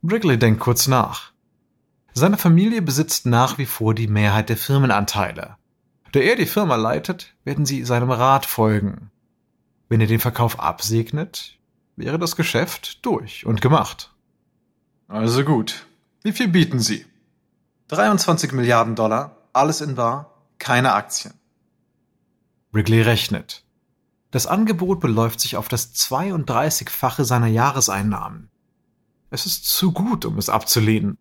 Wrigley 0.00 0.38
denkt 0.38 0.60
kurz 0.60 0.86
nach. 0.86 1.32
Seine 2.14 2.38
Familie 2.38 2.80
besitzt 2.80 3.26
nach 3.26 3.58
wie 3.58 3.66
vor 3.66 3.94
die 3.94 4.06
Mehrheit 4.06 4.48
der 4.48 4.56
Firmenanteile. 4.56 5.56
Da 6.14 6.20
er 6.20 6.36
die 6.36 6.46
Firma 6.46 6.76
leitet, 6.76 7.34
werden 7.42 7.66
sie 7.66 7.82
seinem 7.82 8.12
Rat 8.12 8.46
folgen. 8.46 9.10
Wenn 9.88 10.00
er 10.00 10.06
den 10.06 10.20
Verkauf 10.20 10.60
absegnet, 10.60 11.58
wäre 11.96 12.20
das 12.20 12.36
Geschäft 12.36 13.04
durch 13.04 13.46
und 13.46 13.60
gemacht. 13.60 14.14
Also 15.08 15.42
gut. 15.42 15.86
Wie 16.22 16.30
viel 16.30 16.46
bieten 16.46 16.78
Sie? 16.78 17.04
23 17.88 18.52
Milliarden 18.52 18.94
Dollar, 18.94 19.38
alles 19.52 19.80
in 19.80 19.96
bar, 19.96 20.38
keine 20.58 20.92
Aktien. 20.92 21.34
Wrigley 22.70 23.02
rechnet. 23.02 23.64
Das 24.30 24.46
Angebot 24.46 25.00
beläuft 25.00 25.40
sich 25.40 25.56
auf 25.56 25.66
das 25.66 25.96
32-fache 25.96 27.24
seiner 27.24 27.48
Jahreseinnahmen. 27.48 28.50
Es 29.30 29.46
ist 29.46 29.66
zu 29.66 29.90
gut, 29.90 30.26
um 30.26 30.38
es 30.38 30.48
abzulehnen. 30.48 31.18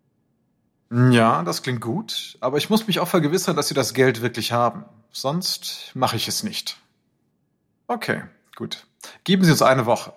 Ja, 0.93 1.41
das 1.41 1.63
klingt 1.63 1.81
gut, 1.81 2.37
aber 2.39 2.57
ich 2.57 2.69
muss 2.69 2.85
mich 2.85 2.99
auch 2.99 3.07
vergewissern, 3.07 3.55
dass 3.55 3.67
Sie 3.67 3.73
das 3.73 3.95
Geld 3.95 4.21
wirklich 4.21 4.51
haben. 4.51 4.85
Sonst 5.11 5.89
mache 5.95 6.15
ich 6.15 6.27
es 6.27 6.43
nicht. 6.43 6.77
Okay, 7.87 8.21
gut. 8.55 8.85
Geben 9.23 9.43
Sie 9.43 9.49
uns 9.49 9.63
eine 9.63 9.87
Woche. 9.87 10.13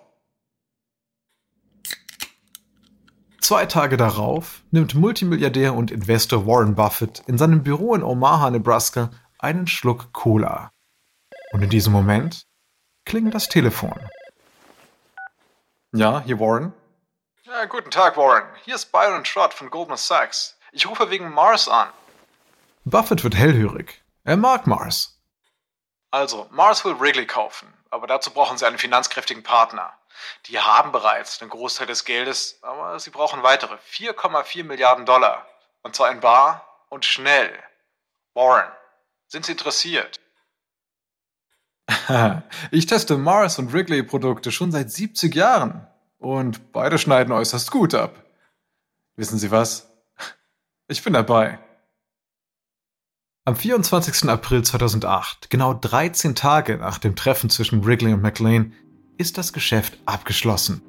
Zwei 3.40 3.64
Tage 3.64 3.96
darauf 3.96 4.62
nimmt 4.70 4.94
Multimilliardär 4.94 5.72
und 5.72 5.90
Investor 5.90 6.46
Warren 6.46 6.74
Buffett 6.74 7.22
in 7.26 7.38
seinem 7.38 7.62
Büro 7.62 7.94
in 7.94 8.02
Omaha, 8.02 8.50
Nebraska, 8.50 9.10
einen 9.38 9.66
Schluck 9.68 10.12
Cola. 10.12 10.70
Und 11.52 11.62
in 11.62 11.70
diesem 11.70 11.94
Moment 11.94 12.42
klingelt 13.06 13.34
das 13.34 13.48
Telefon. 13.48 13.98
Ja, 15.92 16.20
hier 16.20 16.38
Warren. 16.38 16.74
Ja, 17.44 17.64
guten 17.64 17.90
Tag, 17.90 18.18
Warren. 18.18 18.44
Hier 18.64 18.74
ist 18.74 18.92
Byron 18.92 19.24
Trott 19.24 19.54
von 19.54 19.70
Goldman 19.70 19.96
Sachs. 19.96 20.55
Ich 20.76 20.86
rufe 20.86 21.08
wegen 21.08 21.32
Mars 21.32 21.70
an. 21.70 21.88
Buffett 22.84 23.24
wird 23.24 23.34
hellhörig. 23.34 24.02
Er 24.24 24.36
mag 24.36 24.66
Mars. 24.66 25.18
Also, 26.10 26.48
Mars 26.50 26.84
will 26.84 27.00
Wrigley 27.00 27.26
kaufen, 27.26 27.72
aber 27.88 28.06
dazu 28.06 28.30
brauchen 28.30 28.58
sie 28.58 28.66
einen 28.66 28.76
finanzkräftigen 28.76 29.42
Partner. 29.42 29.90
Die 30.44 30.60
haben 30.60 30.92
bereits 30.92 31.38
den 31.38 31.48
Großteil 31.48 31.86
des 31.86 32.04
Geldes, 32.04 32.58
aber 32.60 33.00
sie 33.00 33.08
brauchen 33.08 33.42
weitere 33.42 33.76
4,4 33.90 34.64
Milliarden 34.64 35.06
Dollar. 35.06 35.46
Und 35.82 35.96
zwar 35.96 36.10
in 36.10 36.20
bar 36.20 36.84
und 36.90 37.06
schnell. 37.06 37.50
Warren, 38.34 38.70
sind 39.28 39.46
Sie 39.46 39.52
interessiert? 39.52 40.20
ich 42.70 42.84
teste 42.84 43.16
Mars 43.16 43.58
und 43.58 43.72
Wrigley 43.72 44.02
Produkte 44.02 44.52
schon 44.52 44.72
seit 44.72 44.90
70 44.90 45.34
Jahren. 45.34 45.86
Und 46.18 46.70
beide 46.72 46.98
schneiden 46.98 47.32
äußerst 47.32 47.70
gut 47.70 47.94
ab. 47.94 48.22
Wissen 49.14 49.38
Sie 49.38 49.50
was? 49.50 49.95
Ich 50.88 51.02
bin 51.02 51.14
dabei. 51.14 51.58
Am 53.44 53.56
24. 53.56 54.30
April 54.30 54.62
2008, 54.62 55.50
genau 55.50 55.74
13 55.74 56.36
Tage 56.36 56.76
nach 56.76 56.98
dem 56.98 57.16
Treffen 57.16 57.50
zwischen 57.50 57.84
Wrigley 57.84 58.12
und 58.12 58.22
McLean, 58.22 58.72
ist 59.18 59.36
das 59.36 59.52
Geschäft 59.52 59.98
abgeschlossen. 60.06 60.82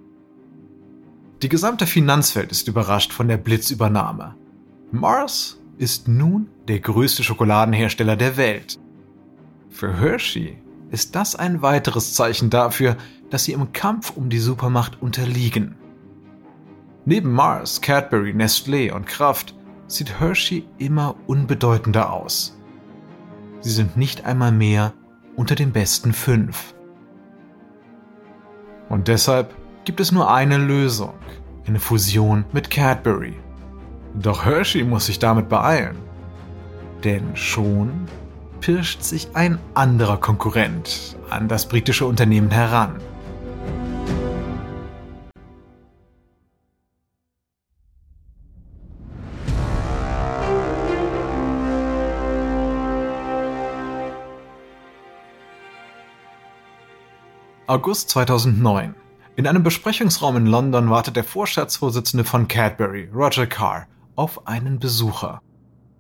Die 1.42 1.50
gesamte 1.50 1.88
Finanzwelt 1.88 2.52
ist 2.52 2.68
überrascht 2.68 3.12
von 3.12 3.28
der 3.28 3.38
Blitzübernahme. 3.38 4.36
Mars 4.92 5.58
ist 5.80 6.08
nun 6.08 6.48
der 6.68 6.80
größte 6.80 7.24
Schokoladenhersteller 7.24 8.16
der 8.16 8.38
Welt. 8.38 8.78
Für 9.72 10.00
Hershey 10.00 10.62
ist 10.92 11.16
das 11.16 11.36
ein 11.36 11.64
weiteres 11.64 12.14
Zeichen 12.14 12.52
dafür, 12.52 12.98
dass 13.32 13.46
sie 13.46 13.54
im 13.54 13.74
Kampf 13.74 14.12
um 14.16 14.30
die 14.30 14.40
Supermacht 14.40 15.02
unterliegen. 15.02 15.76
Neben 17.06 17.32
Mars, 17.32 17.82
Cadbury, 17.82 18.34
Nestlé 18.34 18.92
und 18.92 19.08
Kraft 19.08 19.57
sieht 19.88 20.20
Hershey 20.20 20.68
immer 20.78 21.16
unbedeutender 21.28 22.12
aus. 22.12 22.58
Sie 23.62 23.72
sind 23.72 23.98
nicht 23.98 24.26
einmal 24.26 24.52
mehr 24.52 24.94
unter 25.36 25.56
den 25.56 25.72
besten 25.72 26.14
fünf. 26.14 26.74
Und 28.90 29.08
deshalb 29.08 29.54
gibt 29.86 30.00
es 30.00 30.12
nur 30.12 30.32
eine 30.32 30.58
Lösung, 30.58 31.14
eine 31.66 31.80
Fusion 31.80 32.46
mit 32.54 32.70
Cadbury. 32.70 33.36
Doch 34.14 34.46
Hershey 34.46 34.84
muss 34.84 35.06
sich 35.08 35.20
damit 35.20 35.50
beeilen. 35.50 35.98
Denn 37.04 37.36
schon 37.36 38.08
pirscht 38.62 39.04
sich 39.04 39.30
ein 39.36 39.60
anderer 39.74 40.18
Konkurrent 40.18 41.16
an 41.30 41.48
das 41.48 41.68
britische 41.68 42.06
Unternehmen 42.06 42.50
heran. 42.50 42.96
August 57.70 58.12
2009. 58.12 58.96
In 59.36 59.46
einem 59.46 59.62
Besprechungsraum 59.62 60.38
in 60.38 60.46
London 60.46 60.90
wartet 60.90 61.18
der 61.18 61.26
Vorstandsvorsitzende 61.26 62.24
von 62.24 62.48
Cadbury, 62.48 63.10
Roger 63.14 63.46
Carr, 63.46 63.88
auf 64.16 64.48
einen 64.48 64.80
Besucher. 64.80 65.42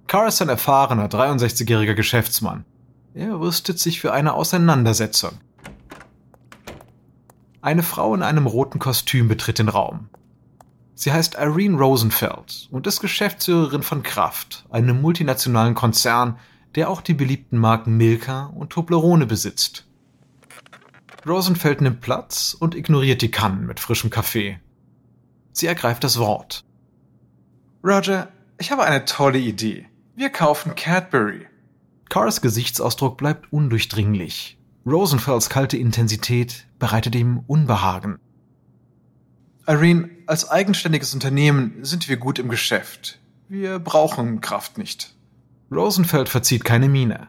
Carr 0.07 0.29
ist 0.29 0.41
ein 0.41 0.47
erfahrener, 0.47 1.09
63-jähriger 1.09 1.93
Geschäftsmann. 1.93 2.63
Er 3.13 3.37
rüstet 3.37 3.79
sich 3.79 3.99
für 3.99 4.13
eine 4.13 4.33
Auseinandersetzung. 4.33 5.31
Eine 7.61 7.83
Frau 7.83 8.15
in 8.15 8.23
einem 8.23 8.47
roten 8.47 8.79
Kostüm 8.79 9.27
betritt 9.27 9.59
den 9.59 9.67
Raum. 9.67 10.07
Sie 10.95 11.11
heißt 11.11 11.35
Irene 11.35 11.77
Rosenfeld 11.77 12.69
und 12.71 12.87
ist 12.87 13.01
Geschäftsführerin 13.01 13.83
von 13.83 14.03
Kraft, 14.03 14.65
einem 14.69 15.01
multinationalen 15.01 15.75
Konzern, 15.75 16.39
der 16.75 16.89
auch 16.89 17.01
die 17.01 17.13
beliebten 17.13 17.57
Marken 17.57 17.97
Milka 17.97 18.45
und 18.55 18.69
Toblerone 18.69 19.25
besitzt. 19.25 19.86
Rosenfeld 21.25 21.81
nimmt 21.81 22.01
Platz 22.01 22.55
und 22.57 22.75
ignoriert 22.75 23.21
die 23.21 23.31
Kannen 23.31 23.65
mit 23.65 23.79
frischem 23.79 24.09
Kaffee. 24.09 24.59
Sie 25.51 25.67
ergreift 25.67 26.03
das 26.03 26.19
Wort. 26.19 26.63
Roger, 27.83 28.29
ich 28.59 28.71
habe 28.71 28.83
eine 28.83 29.05
tolle 29.05 29.39
Idee. 29.39 29.87
Wir 30.15 30.29
kaufen 30.29 30.75
Cadbury. 30.75 31.47
Cars 32.09 32.41
Gesichtsausdruck 32.41 33.17
bleibt 33.17 33.51
undurchdringlich. 33.51 34.57
Rosenfelds 34.85 35.49
kalte 35.49 35.77
Intensität 35.77 36.65
bereitet 36.79 37.15
ihm 37.15 37.43
Unbehagen. 37.47 38.19
Irene, 39.67 40.09
als 40.27 40.49
eigenständiges 40.49 41.13
Unternehmen 41.13 41.83
sind 41.83 42.07
wir 42.07 42.17
gut 42.17 42.39
im 42.39 42.47
Geschäft. 42.47 43.19
Wir 43.49 43.79
brauchen 43.79 44.39
Kraft 44.39 44.77
nicht. 44.77 45.15
Rosenfeld 45.71 46.29
verzieht 46.29 46.63
keine 46.63 46.87
Miene. 46.87 47.27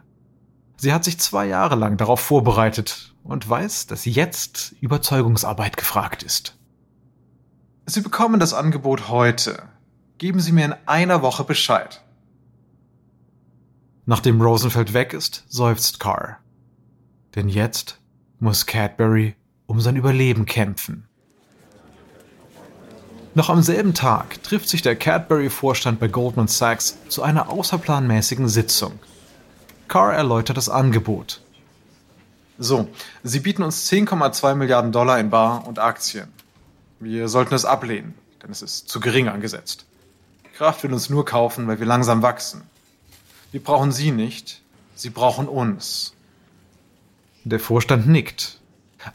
Sie 0.80 0.92
hat 0.92 1.02
sich 1.02 1.18
zwei 1.18 1.46
Jahre 1.46 1.74
lang 1.74 1.96
darauf 1.96 2.20
vorbereitet 2.20 3.12
und 3.24 3.48
weiß, 3.48 3.88
dass 3.88 4.04
jetzt 4.04 4.76
Überzeugungsarbeit 4.80 5.76
gefragt 5.76 6.22
ist. 6.22 6.56
Sie 7.84 8.00
bekommen 8.00 8.38
das 8.38 8.54
Angebot 8.54 9.08
heute. 9.08 9.64
Geben 10.18 10.38
Sie 10.38 10.52
mir 10.52 10.64
in 10.64 10.74
einer 10.86 11.20
Woche 11.20 11.42
Bescheid. 11.42 12.02
Nachdem 14.06 14.40
Rosenfeld 14.40 14.94
weg 14.94 15.14
ist, 15.14 15.44
seufzt 15.48 15.98
Carr. 15.98 16.38
Denn 17.34 17.48
jetzt 17.48 18.00
muss 18.38 18.64
Cadbury 18.64 19.34
um 19.66 19.80
sein 19.80 19.96
Überleben 19.96 20.46
kämpfen. 20.46 21.08
Noch 23.34 23.50
am 23.50 23.62
selben 23.62 23.94
Tag 23.94 24.42
trifft 24.44 24.68
sich 24.68 24.82
der 24.82 24.96
Cadbury-Vorstand 24.96 25.98
bei 25.98 26.08
Goldman 26.08 26.48
Sachs 26.48 26.98
zu 27.08 27.22
einer 27.22 27.50
außerplanmäßigen 27.50 28.48
Sitzung. 28.48 28.98
Carr 29.88 30.12
erläutert 30.12 30.56
das 30.56 30.68
Angebot. 30.68 31.40
So, 32.58 32.88
Sie 33.22 33.40
bieten 33.40 33.62
uns 33.62 33.90
10,2 33.90 34.54
Milliarden 34.54 34.92
Dollar 34.92 35.18
in 35.18 35.30
Bar 35.30 35.66
und 35.66 35.78
Aktien. 35.78 36.28
Wir 37.00 37.28
sollten 37.28 37.54
es 37.54 37.64
ablehnen, 37.64 38.14
denn 38.42 38.50
es 38.50 38.62
ist 38.62 38.88
zu 38.88 39.00
gering 39.00 39.28
angesetzt. 39.28 39.86
Kraft 40.54 40.82
will 40.82 40.92
uns 40.92 41.08
nur 41.08 41.24
kaufen, 41.24 41.66
weil 41.68 41.78
wir 41.78 41.86
langsam 41.86 42.22
wachsen. 42.22 42.62
Wir 43.52 43.62
brauchen 43.62 43.92
Sie 43.92 44.10
nicht, 44.10 44.60
Sie 44.94 45.10
brauchen 45.10 45.48
uns. 45.48 46.14
Der 47.44 47.60
Vorstand 47.60 48.08
nickt. 48.08 48.60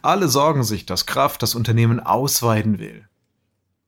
Alle 0.02 0.28
sorgen 0.30 0.64
sich, 0.64 0.86
dass 0.86 1.06
Kraft 1.06 1.44
das 1.44 1.54
Unternehmen 1.54 2.00
ausweiten 2.00 2.80
will. 2.80 3.08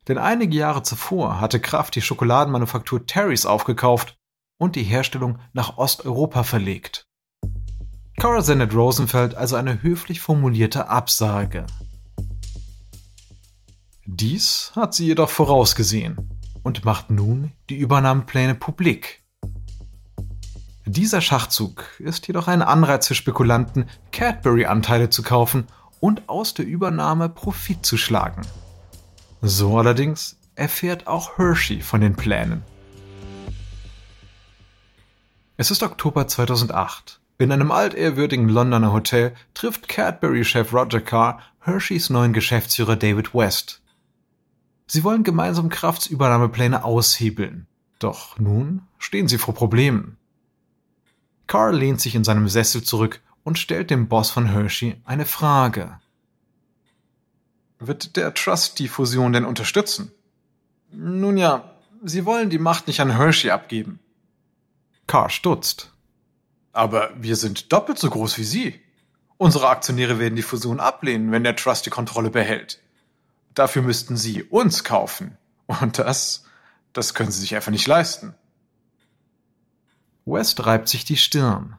Denn 0.07 0.17
einige 0.17 0.55
Jahre 0.55 0.83
zuvor 0.83 1.39
hatte 1.39 1.59
Kraft 1.59 1.95
die 1.95 2.01
Schokoladenmanufaktur 2.01 3.07
Terry's 3.07 3.45
aufgekauft 3.45 4.17
und 4.57 4.75
die 4.75 4.83
Herstellung 4.83 5.39
nach 5.53 5.77
Osteuropa 5.77 6.43
verlegt. 6.43 7.07
Cora 8.19 8.41
sendet 8.41 8.73
Rosenfeld 8.73 9.35
also 9.35 9.55
eine 9.55 9.83
höflich 9.83 10.21
formulierte 10.21 10.87
Absage. 10.87 11.65
Dies 14.05 14.71
hat 14.75 14.93
sie 14.93 15.07
jedoch 15.07 15.29
vorausgesehen 15.29 16.29
und 16.63 16.85
macht 16.85 17.09
nun 17.09 17.51
die 17.69 17.77
Übernahmepläne 17.77 18.55
publik. 18.55 19.23
Dieser 20.85 21.19
Schachzug 21.19 21.85
ist 21.99 22.27
jedoch 22.27 22.47
ein 22.47 22.61
Anreiz 22.61 23.07
für 23.07 23.15
Spekulanten, 23.15 23.89
Cadbury-Anteile 24.11 25.09
zu 25.09 25.23
kaufen 25.23 25.65
und 25.99 26.29
aus 26.29 26.53
der 26.53 26.65
Übernahme 26.65 27.27
Profit 27.27 27.85
zu 27.85 27.97
schlagen. 27.97 28.41
So 29.41 29.77
allerdings 29.79 30.37
erfährt 30.53 31.07
auch 31.07 31.37
Hershey 31.37 31.81
von 31.81 32.01
den 32.01 32.15
Plänen. 32.15 32.63
Es 35.57 35.71
ist 35.71 35.83
Oktober 35.83 36.27
2008. 36.27 37.21
In 37.37 37.49
einem 37.49 37.71
altehrwürdigen 37.71 38.49
Londoner 38.49 38.91
Hotel 38.91 39.33
trifft 39.53 39.87
Cadbury-Chef 39.87 40.73
Roger 40.73 40.99
Carr 40.99 41.39
Hersheys 41.61 42.09
neuen 42.09 42.33
Geschäftsführer 42.33 42.97
David 42.97 43.33
West. 43.33 43.81
Sie 44.85 45.05
wollen 45.05 45.23
gemeinsam 45.23 45.69
Kraftsübernahmepläne 45.69 46.83
aushebeln. 46.83 47.67
Doch 47.99 48.37
nun 48.37 48.81
stehen 48.99 49.29
sie 49.29 49.37
vor 49.37 49.53
Problemen. 49.53 50.17
Carl 51.47 51.73
lehnt 51.73 52.01
sich 52.01 52.15
in 52.15 52.25
seinem 52.25 52.49
Sessel 52.49 52.83
zurück 52.83 53.21
und 53.45 53.57
stellt 53.57 53.91
dem 53.91 54.09
Boss 54.09 54.31
von 54.31 54.47
Hershey 54.51 55.01
eine 55.05 55.25
Frage. 55.25 56.01
Wird 57.79 58.17
der 58.17 58.33
Trust 58.33 58.79
die 58.79 58.89
Fusion 58.89 59.31
denn 59.31 59.45
unterstützen? 59.45 60.11
Nun 60.91 61.37
ja, 61.37 61.71
sie 62.03 62.25
wollen 62.25 62.49
die 62.49 62.59
Macht 62.59 62.87
nicht 62.87 62.99
an 62.99 63.15
Hershey 63.15 63.51
abgeben. 63.51 63.99
Carr 65.07 65.29
stutzt. 65.29 65.91
Aber 66.73 67.11
wir 67.17 67.35
sind 67.35 67.71
doppelt 67.71 67.97
so 67.99 68.09
groß 68.09 68.37
wie 68.37 68.43
Sie. 68.43 68.81
Unsere 69.37 69.69
Aktionäre 69.69 70.19
werden 70.19 70.35
die 70.35 70.41
Fusion 70.41 70.79
ablehnen, 70.79 71.31
wenn 71.31 71.43
der 71.43 71.55
Trust 71.55 71.85
die 71.85 71.89
Kontrolle 71.89 72.29
behält. 72.29 72.79
Dafür 73.53 73.81
müssten 73.81 74.17
Sie 74.17 74.43
uns 74.43 74.83
kaufen. 74.83 75.37
Und 75.67 75.99
das, 75.99 76.45
das 76.93 77.13
können 77.13 77.31
Sie 77.31 77.39
sich 77.39 77.55
einfach 77.55 77.71
nicht 77.71 77.87
leisten. 77.87 78.35
West 80.25 80.65
reibt 80.65 80.89
sich 80.89 81.05
die 81.05 81.17
Stirn. 81.17 81.77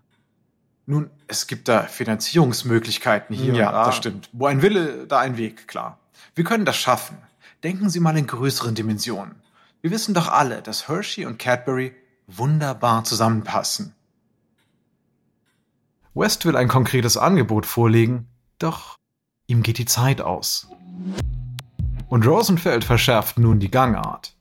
Nun, 0.86 1.10
es 1.26 1.46
gibt 1.48 1.68
da 1.68 1.82
Finanzierungsmöglichkeiten 1.82 3.34
hier. 3.34 3.54
Ja, 3.54 3.68
und 3.68 3.74
da. 3.74 3.84
das 3.86 3.96
stimmt. 3.96 4.28
Wo 4.32 4.46
ein 4.46 4.62
Wille, 4.62 5.06
da 5.06 5.18
ein 5.18 5.36
Weg, 5.36 5.66
klar. 5.66 5.98
Wir 6.34 6.44
können 6.44 6.64
das 6.64 6.76
schaffen. 6.76 7.18
Denken 7.64 7.90
Sie 7.90 7.98
mal 8.00 8.16
in 8.16 8.26
größeren 8.26 8.74
Dimensionen. 8.74 9.34
Wir 9.80 9.90
wissen 9.90 10.14
doch 10.14 10.28
alle, 10.28 10.62
dass 10.62 10.88
Hershey 10.88 11.26
und 11.26 11.38
Cadbury 11.38 11.94
wunderbar 12.26 13.04
zusammenpassen. 13.04 13.94
West 16.14 16.46
will 16.46 16.56
ein 16.56 16.68
konkretes 16.68 17.16
Angebot 17.16 17.66
vorlegen, 17.66 18.28
doch 18.58 18.96
ihm 19.46 19.62
geht 19.62 19.78
die 19.78 19.84
Zeit 19.84 20.20
aus. 20.20 20.68
Und 22.08 22.26
Rosenfeld 22.26 22.84
verschärft 22.84 23.38
nun 23.38 23.60
die 23.60 23.70
Gangart. 23.70 24.34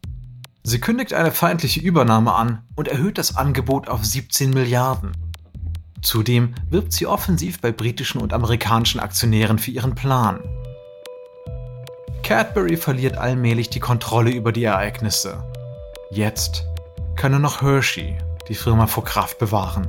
Sie 0.63 0.79
kündigt 0.79 1.13
eine 1.13 1.31
feindliche 1.31 1.79
Übernahme 1.79 2.33
an 2.33 2.63
und 2.75 2.87
erhöht 2.87 3.17
das 3.17 3.35
Angebot 3.35 3.87
auf 3.87 4.03
17 4.03 4.51
Milliarden. 4.51 5.11
Zudem 6.01 6.55
wirbt 6.69 6.93
sie 6.93 7.07
offensiv 7.07 7.59
bei 7.61 7.71
britischen 7.71 8.21
und 8.21 8.33
amerikanischen 8.33 8.99
Aktionären 8.99 9.59
für 9.59 9.71
ihren 9.71 9.95
Plan. 9.95 10.39
Cadbury 12.23 12.77
verliert 12.77 13.17
allmählich 13.17 13.69
die 13.69 13.79
Kontrolle 13.79 14.31
über 14.31 14.51
die 14.51 14.63
Ereignisse. 14.63 15.43
Jetzt 16.09 16.65
kann 17.15 17.31
nur 17.31 17.39
noch 17.39 17.61
Hershey 17.61 18.17
die 18.47 18.55
Firma 18.55 18.87
vor 18.87 19.03
Kraft 19.03 19.39
bewahren. 19.39 19.87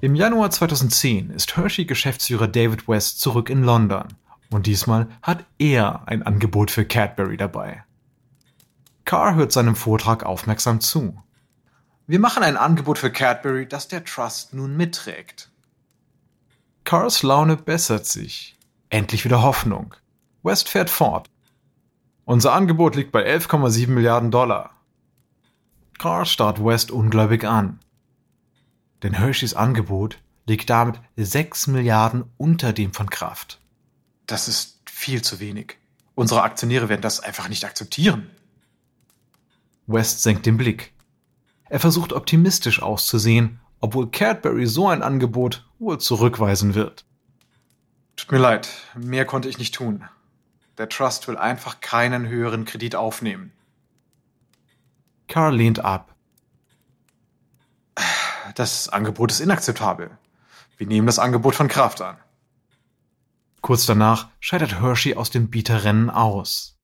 Im 0.00 0.14
Januar 0.14 0.50
2010 0.50 1.30
ist 1.30 1.56
Hershey-Geschäftsführer 1.56 2.48
David 2.48 2.88
West 2.88 3.20
zurück 3.20 3.50
in 3.50 3.62
London 3.62 4.08
und 4.50 4.66
diesmal 4.66 5.08
hat 5.22 5.44
er 5.58 6.02
ein 6.06 6.22
Angebot 6.22 6.70
für 6.70 6.84
Cadbury 6.84 7.36
dabei. 7.36 7.84
Carr 9.04 9.34
hört 9.34 9.52
seinem 9.52 9.76
Vortrag 9.76 10.24
aufmerksam 10.24 10.80
zu. 10.80 11.22
Wir 12.06 12.18
machen 12.18 12.42
ein 12.42 12.56
Angebot 12.56 12.98
für 12.98 13.10
Cadbury, 13.10 13.66
das 13.66 13.88
der 13.88 14.04
Trust 14.04 14.54
nun 14.54 14.76
mitträgt. 14.76 15.50
Carrs 16.84 17.22
Laune 17.22 17.56
bessert 17.56 18.06
sich. 18.06 18.56
Endlich 18.90 19.24
wieder 19.24 19.42
Hoffnung. 19.42 19.94
West 20.42 20.68
fährt 20.68 20.90
fort. 20.90 21.30
Unser 22.24 22.52
Angebot 22.52 22.94
liegt 22.94 23.10
bei 23.10 23.26
11,7 23.26 23.88
Milliarden 23.88 24.30
Dollar. 24.30 24.70
Carr 25.98 26.24
starrt 26.24 26.64
West 26.64 26.90
ungläubig 26.90 27.44
an. 27.44 27.80
Denn 29.02 29.14
Hersheys 29.14 29.54
Angebot 29.54 30.18
liegt 30.46 30.70
damit 30.70 31.00
6 31.16 31.66
Milliarden 31.68 32.24
unter 32.36 32.72
dem 32.72 32.92
von 32.92 33.10
Kraft. 33.10 33.60
Das 34.26 34.48
ist 34.48 34.80
viel 34.88 35.22
zu 35.22 35.40
wenig. 35.40 35.78
Unsere 36.14 36.42
Aktionäre 36.42 36.88
werden 36.88 37.00
das 37.00 37.20
einfach 37.20 37.48
nicht 37.48 37.64
akzeptieren. 37.64 38.30
West 39.86 40.22
senkt 40.22 40.46
den 40.46 40.56
Blick. 40.56 40.92
Er 41.68 41.80
versucht 41.80 42.12
optimistisch 42.12 42.82
auszusehen, 42.82 43.60
obwohl 43.80 44.10
Cadbury 44.10 44.66
so 44.66 44.88
ein 44.88 45.02
Angebot 45.02 45.66
wohl 45.78 45.98
zurückweisen 45.98 46.74
wird. 46.74 47.04
Tut 48.14 48.30
mir 48.30 48.38
leid, 48.38 48.68
mehr 48.94 49.24
konnte 49.24 49.48
ich 49.48 49.58
nicht 49.58 49.74
tun. 49.74 50.04
Der 50.78 50.88
Trust 50.88 51.28
will 51.28 51.36
einfach 51.36 51.80
keinen 51.80 52.28
höheren 52.28 52.64
Kredit 52.64 52.96
aufnehmen. 52.96 53.52
Carl 55.28 55.54
lehnt 55.54 55.84
ab. 55.84 56.14
Das 58.54 58.88
Angebot 58.88 59.30
ist 59.30 59.40
inakzeptabel. 59.40 60.16
Wir 60.76 60.86
nehmen 60.86 61.06
das 61.06 61.18
Angebot 61.18 61.54
von 61.54 61.68
Kraft 61.68 62.00
an. 62.00 62.16
Kurz 63.60 63.86
danach 63.86 64.28
scheitert 64.40 64.80
Hershey 64.80 65.14
aus 65.14 65.30
dem 65.30 65.48
Bieterrennen 65.48 66.10
aus. 66.10 66.78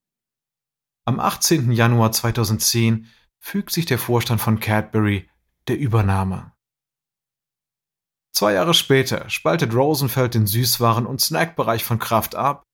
Am 1.05 1.19
18. 1.19 1.73
Januar 1.73 2.13
2010 2.13 3.09
fügt 3.39 3.73
sich 3.73 3.87
der 3.87 3.99
Vorstand 3.99 4.41
von 4.41 4.61
Cadbury 4.61 5.29
der 5.67 5.79
Übernahme. 5.79 6.53
Zwei 8.33 8.53
Jahre 8.53 8.75
später 8.75 9.29
spaltet 9.31 9.75
Rosenfeld 9.75 10.35
den 10.35 10.47
Süßwaren- 10.47 11.07
und 11.07 11.21
Snackbereich 11.21 11.83
von 11.83 11.99
Kraft 11.99 12.37
ab 12.37 12.68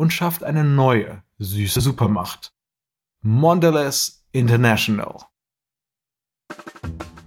und 0.00 0.14
schafft 0.14 0.44
eine 0.44 0.64
neue, 0.64 1.22
süße 1.40 1.82
Supermacht. 1.82 2.54
Mondelez 3.20 4.24
International. 4.32 5.26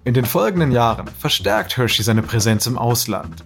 In 0.05 0.15
den 0.15 0.25
folgenden 0.25 0.71
Jahren 0.71 1.05
verstärkt 1.05 1.77
Hershey 1.77 2.01
seine 2.01 2.23
Präsenz 2.23 2.65
im 2.65 2.79
Ausland. 2.79 3.45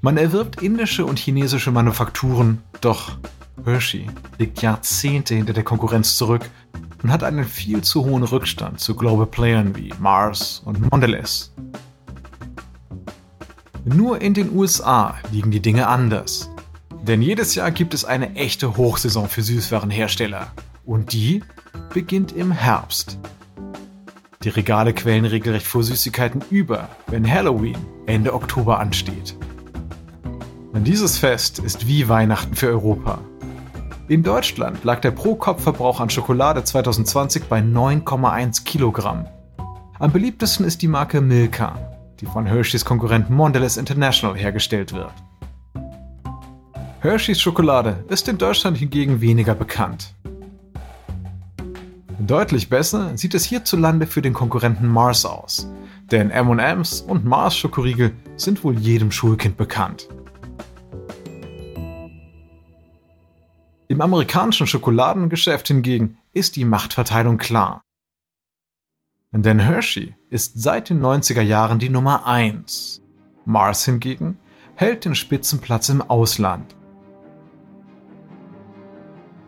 Man 0.00 0.16
erwirbt 0.16 0.62
indische 0.62 1.04
und 1.04 1.18
chinesische 1.18 1.70
Manufakturen, 1.70 2.62
doch 2.80 3.18
Hershey 3.62 4.08
liegt 4.38 4.62
Jahrzehnte 4.62 5.34
hinter 5.34 5.52
der 5.52 5.64
Konkurrenz 5.64 6.16
zurück 6.16 6.48
und 7.02 7.12
hat 7.12 7.24
einen 7.24 7.44
viel 7.44 7.82
zu 7.82 8.06
hohen 8.06 8.22
Rückstand 8.22 8.80
zu 8.80 8.96
Global 8.96 9.26
Playern 9.26 9.76
wie 9.76 9.92
Mars 9.98 10.62
und 10.64 10.90
Mondelez. 10.90 11.52
Nur 13.84 14.22
in 14.22 14.32
den 14.32 14.50
USA 14.56 15.14
liegen 15.30 15.50
die 15.50 15.60
Dinge 15.60 15.88
anders. 15.88 16.48
Denn 17.06 17.20
jedes 17.20 17.54
Jahr 17.54 17.70
gibt 17.70 17.92
es 17.92 18.06
eine 18.06 18.34
echte 18.34 18.78
Hochsaison 18.78 19.28
für 19.28 19.42
Süßwarenhersteller. 19.42 20.46
Und 20.86 21.12
die 21.12 21.42
beginnt 21.92 22.32
im 22.32 22.50
Herbst. 22.50 23.18
Die 24.42 24.48
Regale 24.48 24.94
quellen 24.94 25.26
regelrecht 25.26 25.66
vor 25.66 25.82
Süßigkeiten 25.82 26.42
über, 26.50 26.88
wenn 27.08 27.30
Halloween 27.30 27.76
Ende 28.06 28.32
Oktober 28.32 28.78
ansteht. 28.78 29.36
Und 30.72 30.84
dieses 30.84 31.18
Fest 31.18 31.58
ist 31.58 31.86
wie 31.86 32.08
Weihnachten 32.08 32.54
für 32.54 32.68
Europa. 32.68 33.18
In 34.08 34.22
Deutschland 34.22 34.82
lag 34.82 35.02
der 35.02 35.10
Pro-Kopf-Verbrauch 35.10 36.00
an 36.00 36.08
Schokolade 36.08 36.64
2020 36.64 37.44
bei 37.44 37.60
9,1 37.60 38.64
Kilogramm. 38.64 39.26
Am 39.98 40.10
beliebtesten 40.10 40.64
ist 40.64 40.80
die 40.80 40.88
Marke 40.88 41.20
Milka, 41.20 41.78
die 42.20 42.26
von 42.26 42.46
Hershey's 42.46 42.86
Konkurrent 42.86 43.28
Mondelez 43.28 43.76
International 43.76 44.36
hergestellt 44.38 44.94
wird. 44.94 45.12
Hershey's 47.04 47.38
Schokolade 47.38 48.02
ist 48.08 48.28
in 48.28 48.38
Deutschland 48.38 48.78
hingegen 48.78 49.20
weniger 49.20 49.54
bekannt. 49.54 50.14
Deutlich 52.18 52.70
besser 52.70 53.18
sieht 53.18 53.34
es 53.34 53.44
hierzulande 53.44 54.06
für 54.06 54.22
den 54.22 54.32
Konkurrenten 54.32 54.88
Mars 54.88 55.26
aus, 55.26 55.68
denn 56.10 56.30
M&M's 56.30 57.02
und 57.02 57.26
Mars 57.26 57.58
Schokoriegel 57.58 58.12
sind 58.36 58.64
wohl 58.64 58.78
jedem 58.78 59.12
Schulkind 59.12 59.58
bekannt. 59.58 60.08
Im 63.88 64.00
amerikanischen 64.00 64.66
Schokoladengeschäft 64.66 65.68
hingegen 65.68 66.16
ist 66.32 66.56
die 66.56 66.64
Machtverteilung 66.64 67.36
klar. 67.36 67.82
Denn 69.30 69.58
Hershey 69.58 70.14
ist 70.30 70.58
seit 70.62 70.88
den 70.88 71.02
90er 71.02 71.42
Jahren 71.42 71.78
die 71.78 71.90
Nummer 71.90 72.24
1. 72.24 73.02
Mars 73.44 73.84
hingegen 73.84 74.38
hält 74.74 75.04
den 75.04 75.14
Spitzenplatz 75.14 75.90
im 75.90 76.00
Ausland. 76.00 76.74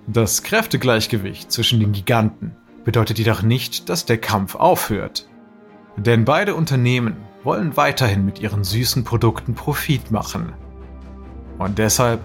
Das 0.08 0.44
Kräftegleichgewicht 0.44 1.50
zwischen 1.50 1.80
den 1.80 1.90
Giganten 1.90 2.54
bedeutet 2.84 3.18
jedoch 3.18 3.42
nicht, 3.42 3.88
dass 3.88 4.04
der 4.04 4.18
Kampf 4.18 4.54
aufhört. 4.54 5.28
Denn 5.96 6.24
beide 6.24 6.54
Unternehmen 6.54 7.16
wollen 7.42 7.76
weiterhin 7.76 8.24
mit 8.24 8.38
ihren 8.38 8.62
süßen 8.62 9.02
Produkten 9.02 9.54
Profit 9.54 10.12
machen. 10.12 10.52
Und 11.58 11.78
deshalb 11.78 12.20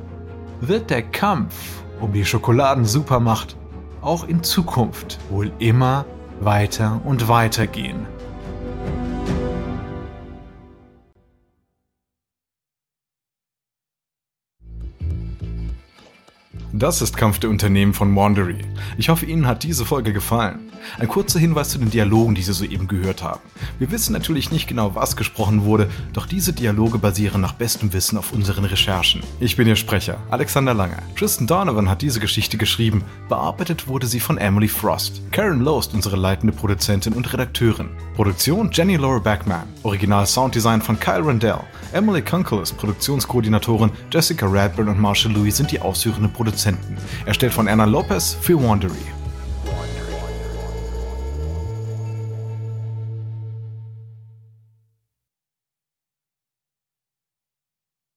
wird 0.59 0.91
der 0.91 1.01
Kampf 1.01 1.55
um 1.99 2.13
die 2.13 2.25
Schokoladensupermacht 2.25 3.55
auch 4.01 4.27
in 4.27 4.43
Zukunft 4.43 5.17
wohl 5.31 5.51
immer 5.57 6.05
weiter 6.39 7.01
und 7.03 7.27
weiter 7.27 7.65
gehen. 7.65 8.05
Das 16.73 17.01
ist 17.01 17.17
Kampf 17.17 17.37
der 17.39 17.49
Unternehmen 17.49 17.93
von 17.93 18.15
Wandery. 18.15 18.59
Ich 18.97 19.09
hoffe, 19.09 19.25
Ihnen 19.25 19.45
hat 19.45 19.63
diese 19.63 19.83
Folge 19.83 20.13
gefallen. 20.13 20.71
Ein 20.97 21.09
kurzer 21.09 21.37
Hinweis 21.37 21.69
zu 21.69 21.77
den 21.77 21.91
Dialogen, 21.91 22.33
die 22.33 22.41
Sie 22.41 22.53
soeben 22.53 22.87
gehört 22.87 23.21
haben. 23.21 23.41
Wir 23.77 23.91
wissen 23.91 24.13
natürlich 24.13 24.51
nicht 24.51 24.67
genau, 24.67 24.95
was 24.95 25.17
gesprochen 25.17 25.65
wurde, 25.65 25.89
doch 26.13 26.25
diese 26.25 26.53
Dialoge 26.53 26.97
basieren 26.97 27.41
nach 27.41 27.53
bestem 27.53 27.91
Wissen 27.91 28.17
auf 28.17 28.31
unseren 28.31 28.63
Recherchen. 28.63 29.21
Ich 29.41 29.57
bin 29.57 29.67
Ihr 29.67 29.75
Sprecher, 29.75 30.17
Alexander 30.29 30.73
Lange. 30.73 30.97
Tristan 31.17 31.45
Donovan 31.45 31.89
hat 31.89 32.01
diese 32.01 32.21
Geschichte 32.21 32.57
geschrieben, 32.57 33.03
bearbeitet 33.27 33.87
wurde 33.87 34.07
sie 34.07 34.21
von 34.21 34.37
Emily 34.37 34.69
Frost. 34.69 35.21
Karen 35.31 35.59
Lowe 35.59 35.81
ist 35.81 35.93
unsere 35.93 36.15
leitende 36.15 36.53
Produzentin 36.53 37.13
und 37.13 37.31
Redakteurin. 37.31 37.89
Produktion 38.15 38.71
Jenny 38.71 38.95
Laura 38.95 39.19
Backman. 39.19 39.67
Original 39.83 40.25
Sounddesign 40.25 40.81
von 40.81 40.99
Kyle 40.99 41.25
Rendell. 41.25 41.59
Emily 41.91 42.21
Kunkel 42.21 42.61
ist 42.61 42.77
Produktionskoordinatorin, 42.77 43.91
Jessica 44.11 44.47
Radburn 44.47 44.87
und 44.87 44.99
Marshall 44.99 45.33
Louis 45.33 45.57
sind 45.57 45.71
die 45.71 45.79
ausführenden 45.79 46.31
Produzenten. 46.31 46.60
Erstellt 47.25 47.53
von 47.53 47.67
Anna 47.67 47.85
Lopez 47.85 48.37
für 48.41 48.61
Wandery. 48.61 49.20